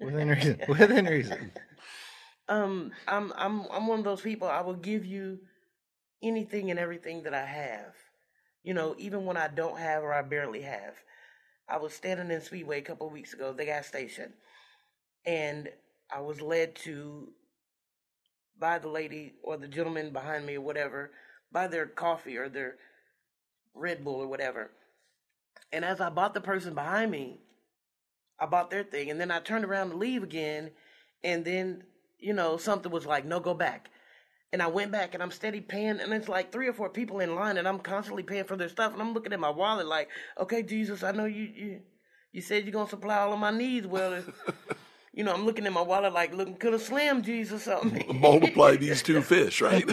[0.00, 0.60] Within reason.
[0.68, 1.52] Within reason.
[2.48, 4.48] Um, I'm I'm I'm one of those people.
[4.48, 5.40] I will give you
[6.22, 7.94] anything and everything that I have.
[8.62, 10.94] You know, even when I don't have or I barely have.
[11.68, 14.32] I was standing in Speedway a couple weeks ago, the gas station,
[15.24, 15.70] and
[16.14, 17.32] I was led to
[18.58, 21.10] by the lady or the gentleman behind me or whatever,
[21.50, 22.76] buy their coffee or their
[23.74, 24.70] Red Bull or whatever.
[25.72, 27.40] And as I bought the person behind me,
[28.38, 30.70] I bought their thing, and then I turned around to leave again,
[31.22, 31.84] and then
[32.18, 33.88] you know something was like, "No, go back."
[34.52, 37.20] And I went back, and I'm steady paying, and it's like three or four people
[37.20, 39.86] in line, and I'm constantly paying for their stuff, and I'm looking at my wallet
[39.86, 41.80] like, "Okay, Jesus, I know you you
[42.32, 43.86] you said you're gonna supply all of my needs.
[43.86, 44.22] Well,
[45.14, 48.76] you know, I'm looking at my wallet like, looking could have slammed Jesus something." Multiply
[48.76, 49.88] these two fish, right?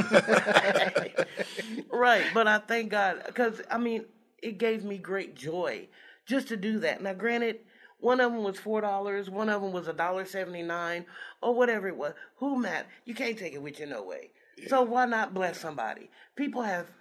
[1.91, 4.05] right but i thank god because i mean
[4.41, 5.88] it gave me great joy
[6.26, 7.60] just to do that now granted
[7.99, 11.05] one of them was four dollars one of them was a dollar 79
[11.41, 14.32] or whatever it was who matter you can't take it with you no way
[14.68, 16.91] so why not bless somebody people have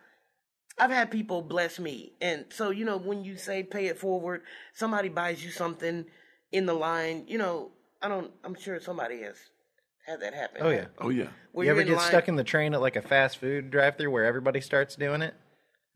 [0.81, 2.13] I've had people bless me.
[2.21, 4.43] And so, you know, when you say pay it forward,
[4.75, 6.05] somebody buys you something
[6.53, 9.37] in the line, you know, I don't, I'm sure somebody has
[10.07, 10.63] had that happen.
[10.63, 10.87] Oh yeah.
[10.99, 11.29] oh yeah.
[11.51, 14.11] Where you ever get line- stuck in the train at like a fast food drive-through
[14.11, 15.35] where everybody starts doing it?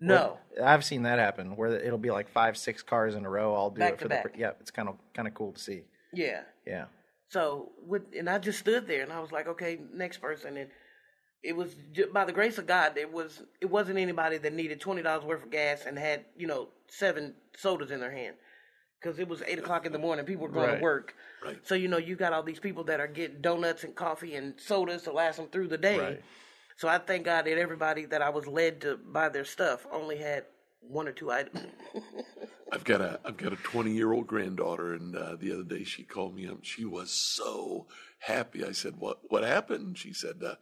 [0.00, 0.38] No.
[0.60, 3.54] I've seen that happen where it'll be like five, six cars in a row.
[3.54, 4.32] all do Back it to for back.
[4.32, 4.38] the.
[4.40, 5.82] Yeah, it's kind of kind of cool to see.
[6.12, 6.40] Yeah.
[6.66, 6.86] Yeah.
[7.28, 10.56] So with and I just stood there and I was like, okay, next person.
[10.56, 10.70] And
[11.42, 12.96] it was ju- by the grace of God.
[12.96, 16.46] It was it wasn't anybody that needed twenty dollars worth of gas and had you
[16.46, 18.36] know seven sodas in their hand
[19.00, 20.24] because it was eight o'clock in the morning.
[20.24, 20.76] People were going Right.
[20.76, 21.14] to work.
[21.44, 21.58] Right.
[21.66, 24.54] So you know you got all these people that are getting donuts and coffee and
[24.60, 25.98] sodas to last them through the day.
[25.98, 26.22] Right.
[26.76, 30.16] So I thank God that everybody that I was led to buy their stuff only
[30.16, 30.44] had
[30.80, 31.60] one or two items.
[32.72, 35.84] I've got a I've got a 20 year old granddaughter, and uh, the other day
[35.84, 36.58] she called me up.
[36.62, 37.86] She was so
[38.20, 38.64] happy.
[38.64, 40.54] I said, "What what happened?" She said, uh,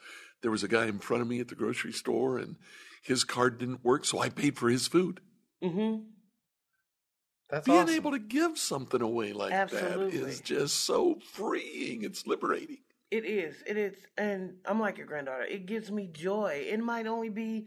[0.42, 2.56] "There was a guy in front of me at the grocery store, and
[3.02, 5.20] his card didn't work, so I paid for his food."
[5.62, 6.02] mm-hmm.
[7.48, 7.94] That's Being awesome.
[7.96, 10.18] able to give something away like that Absolutely.
[10.18, 12.04] is just so freeing.
[12.04, 12.78] It's liberating.
[13.10, 13.56] It is.
[13.66, 13.96] It is.
[14.16, 15.42] And I'm like your granddaughter.
[15.42, 16.64] It gives me joy.
[16.68, 17.66] It might only be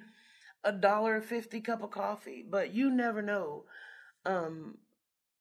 [0.64, 3.66] a dollar fifty cup of coffee, but you never know
[4.26, 4.78] um,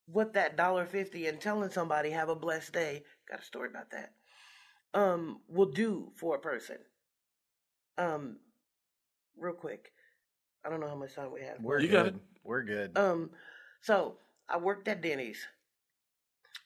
[0.06, 3.04] what that dollar fifty and telling somebody have a blessed day.
[3.30, 4.12] Got a story about that.
[4.92, 6.78] Um, will do for a person.
[7.98, 8.36] Um,
[9.36, 9.92] real quick.
[10.64, 11.60] I don't know how much time we have.
[11.60, 11.96] We're You good.
[11.96, 12.14] got it.
[12.44, 12.96] We're good.
[12.96, 13.30] Um,
[13.82, 14.16] so
[14.48, 15.46] I worked at Denny's,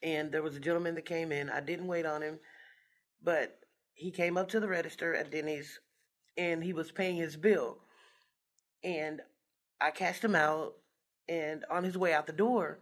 [0.03, 1.51] and there was a gentleman that came in.
[1.51, 2.39] I didn't wait on him,
[3.23, 3.59] but
[3.95, 5.81] he came up to the register at Denny's,
[6.39, 7.79] and he was paying his bill,
[8.83, 9.21] and
[9.81, 10.75] I cashed him out.
[11.29, 12.79] And on his way out the door,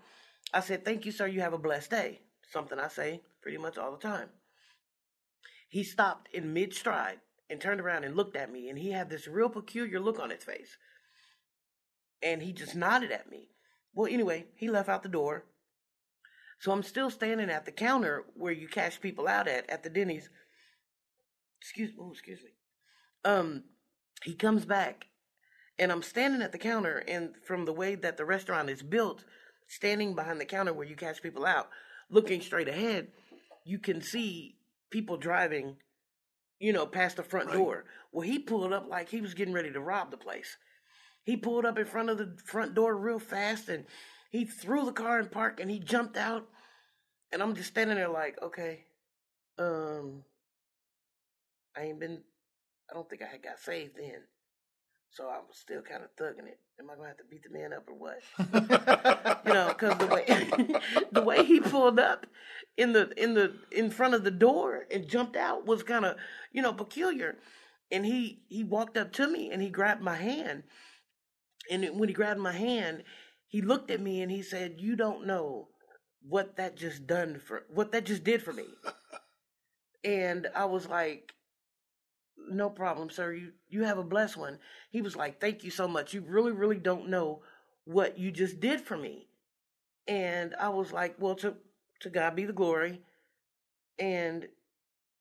[0.53, 1.26] I said, "Thank you, sir.
[1.26, 2.20] You have a blessed day."
[2.51, 4.28] Something I say pretty much all the time.
[5.68, 7.20] He stopped in mid stride
[7.51, 10.30] and turned around and looked at me, and he had this real peculiar look on
[10.30, 10.76] his face
[12.24, 13.51] and he just nodded at me.
[13.95, 15.45] Well, anyway, he left out the door.
[16.59, 19.90] So I'm still standing at the counter where you cash people out at at the
[19.90, 20.30] Denny's.
[21.61, 22.51] Excuse oh, excuse me.
[23.24, 23.64] Um,
[24.22, 25.07] he comes back,
[25.78, 29.24] and I'm standing at the counter, and from the way that the restaurant is built,
[29.68, 31.68] standing behind the counter where you cash people out,
[32.11, 33.09] looking straight ahead,
[33.64, 34.57] you can see
[34.90, 35.76] people driving,
[36.64, 37.56] you know, past the front Right.
[37.58, 37.84] door.
[38.10, 40.56] Well, he pulled up like he was getting ready to rob the place.
[41.22, 43.84] He pulled up in front of the front door real fast and
[44.30, 46.48] he threw the car in park and he jumped out
[47.32, 48.86] And I'm just standing there like, okay,
[49.58, 50.24] um,
[51.76, 52.22] I ain't been,
[52.90, 54.22] I don't think I had got saved then.
[55.14, 56.58] So I was still kind of thugging it.
[56.80, 58.20] Am I gonna have to beat the man up or what?
[59.46, 62.26] you know, because the way the way he pulled up
[62.76, 66.16] in the in the in front of the door and jumped out was kind of
[66.50, 67.36] you know peculiar.
[67.92, 70.64] And he he walked up to me and he grabbed my hand.
[71.70, 73.04] And when he grabbed my hand,
[73.46, 75.68] he looked at me and he said, "You don't know
[76.28, 78.66] what that just done for what that just did for me."
[80.04, 81.34] and I was like,
[82.49, 83.32] "No problem, sir.
[83.32, 84.59] You you have a blessed one."
[84.90, 86.14] He was like, "Thank you so much.
[86.14, 87.42] You really really don't know
[87.84, 89.28] what you just did for me."
[90.07, 91.57] And I was like, "Well, to
[92.01, 93.03] to God be the glory."
[93.99, 94.49] And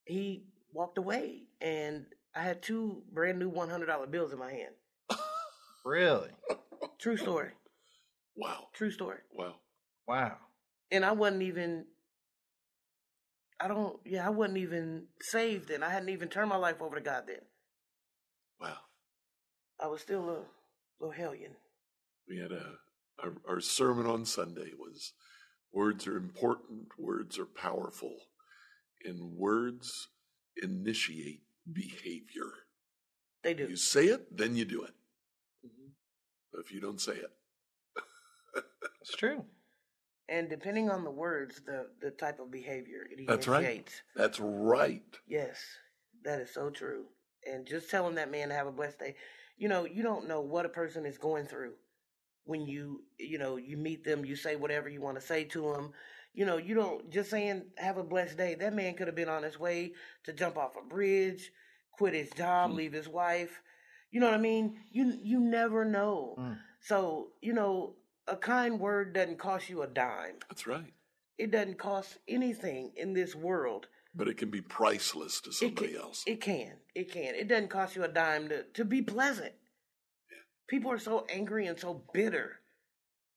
[0.05, 0.43] he
[0.73, 2.05] walked away and
[2.35, 4.73] I had two brand new $100 bills in my hand.
[5.85, 6.29] Really?
[6.97, 7.49] True story.
[8.37, 8.67] Wow.
[8.71, 9.17] True story.
[9.33, 9.55] Wow.
[10.07, 10.37] Wow.
[10.91, 11.85] And I wasn't even
[13.59, 15.83] I don't yeah, I wasn't even saved then.
[15.83, 17.41] I hadn't even turned my life over to God then.
[18.59, 18.77] Wow.
[19.79, 20.43] I was still a
[20.99, 21.51] little hellion.
[22.27, 22.75] We had a
[23.21, 25.13] our, our sermon on Sunday was
[25.71, 28.15] words are important, words are powerful,
[29.05, 30.09] and words
[30.61, 31.41] initiate
[31.71, 32.51] behavior.
[33.43, 33.67] They do.
[33.67, 34.93] You say it, then you do it.
[35.65, 35.91] Mhm.
[36.51, 37.31] But if you don't say it,
[39.01, 39.45] It's true.
[40.29, 44.01] And depending on the words, the the type of behavior it That's right.
[44.15, 45.03] that's right.
[45.27, 45.59] Yes,
[46.23, 47.05] that is so true.
[47.45, 49.15] And just telling that man to have a blessed day.
[49.57, 51.73] You know, you don't know what a person is going through
[52.45, 55.71] when you, you know, you meet them, you say whatever you want to say to
[55.71, 55.91] them.
[56.33, 58.55] You know, you don't just saying have a blessed day.
[58.55, 59.93] That man could have been on his way
[60.23, 61.51] to jump off a bridge,
[61.91, 62.77] quit his job, Hmm.
[62.77, 63.61] leave his wife.
[64.11, 64.79] You know what I mean?
[64.91, 66.35] You you never know.
[66.39, 66.57] Mm.
[66.81, 67.95] So, you know,
[68.27, 70.35] a kind word doesn't cost you a dime.
[70.49, 70.93] That's right.
[71.37, 75.89] It doesn't cost anything in this world But it can be priceless to it somebody
[75.93, 76.23] can, else.
[76.27, 76.73] It can.
[76.95, 77.35] It can.
[77.35, 79.53] It doesn't cost you a dime to, to be pleasant.
[80.31, 80.37] Yeah.
[80.67, 82.59] People are so angry and so bitter.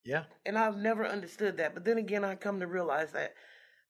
[0.05, 0.25] Yeah.
[0.45, 1.75] And I've never understood that.
[1.75, 3.35] But then again, I come to realize that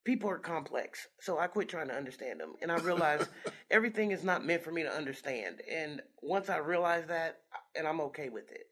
[0.04, 1.08] people are complex.
[1.20, 2.54] So I quit trying to understand them.
[2.62, 3.26] And I realize
[3.70, 5.60] everything is not meant for me to understand.
[5.70, 7.40] And once I realize that,
[7.76, 8.68] and I'm okay with it.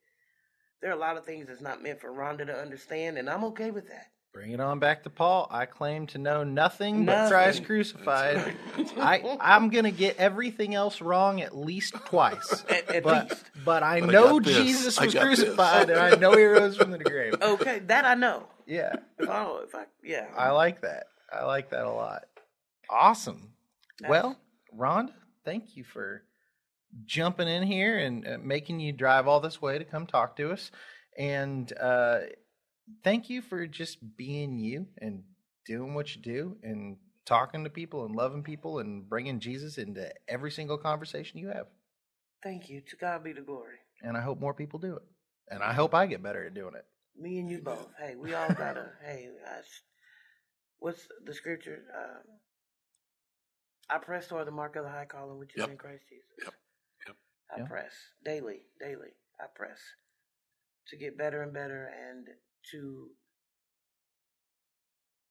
[0.85, 3.43] There are a lot of things that's not meant for Rhonda to understand, and I'm
[3.45, 4.09] okay with that.
[4.35, 5.49] Bring it on back to Paul.
[5.51, 7.31] I claim to know nothing, but Nothing.
[7.33, 8.55] Christ crucified.
[8.99, 12.67] I I'm gonna get everything else wrong at least twice.
[12.69, 13.45] At, at but least.
[13.65, 14.57] but I But know got this.
[14.59, 15.39] Jesus was got this.
[15.41, 17.35] crucified and I know he rose from the grave.
[17.41, 18.47] Okay, that I know.
[18.67, 18.95] Yeah.
[19.19, 20.27] If I, if I yeah.
[20.37, 21.05] I like that.
[21.33, 22.25] I like that a lot.
[22.91, 23.55] Awesome.
[24.07, 24.37] Well,
[24.79, 25.13] Rhonda,
[25.47, 26.25] thank you for
[27.05, 30.53] jumping in here and uh, making you drive all this way to come talk to
[30.53, 30.71] us.
[31.19, 32.21] And uh,
[33.03, 35.23] thank you for just being you and
[35.67, 40.13] doing what you do and talking to people and loving people and bringing Jesus into
[40.29, 41.67] every single conversation you have.
[42.43, 42.83] Thank you.
[42.89, 43.77] To God be the glory.
[44.03, 45.03] And I hope more people do it.
[45.49, 46.85] And I hope I get better at doing it.
[47.19, 47.89] Me and you both.
[47.99, 48.91] Hey, we all gotta.
[49.05, 49.61] hey, I,
[50.79, 51.83] what's the scripture?
[51.97, 52.21] Uh,
[53.89, 55.71] I press toward the mark of the high calling which is Yep.
[55.71, 56.27] in Christ Jesus.
[56.45, 56.55] Yep.
[57.55, 57.69] I Yep.
[57.69, 57.93] press
[58.25, 59.11] daily, daily.
[59.41, 59.79] I press
[60.89, 62.29] to get better and better, and
[62.73, 63.11] to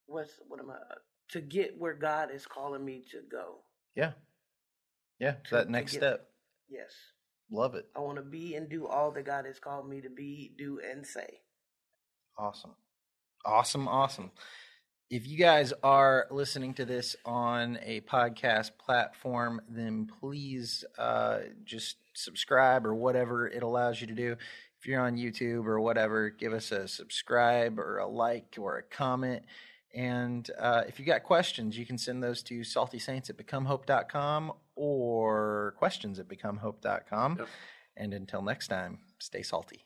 [0.06, 0.76] what's what am I?
[0.76, 0.96] Uh,
[1.30, 3.64] to get where God is calling me to go.
[3.96, 4.14] Yeah.
[5.20, 5.34] Yeah.
[5.46, 6.30] To- that next get- step.
[6.70, 6.94] Yes,
[7.52, 7.88] Love it.
[7.96, 10.80] I want to be and do all that God has called me to be, do,
[10.80, 11.42] and say.
[12.38, 12.76] Awesome.
[13.46, 13.88] Awesome.
[13.88, 14.32] Awesome.
[15.14, 21.97] If you guys are listening to this on a podcast platform, then please uh, just
[22.16, 24.36] subscribe or whatever it allows you to do.
[24.80, 28.82] If you're on YouTube or whatever, give us a subscribe or a like or a
[28.82, 29.43] comment.
[29.93, 34.51] And uh, if you got questions, you can send those to salty saints at becomehope.com
[34.76, 37.36] or questions at becomehope.com.
[37.38, 37.47] Yep.
[37.97, 39.86] And until next time, stay salty.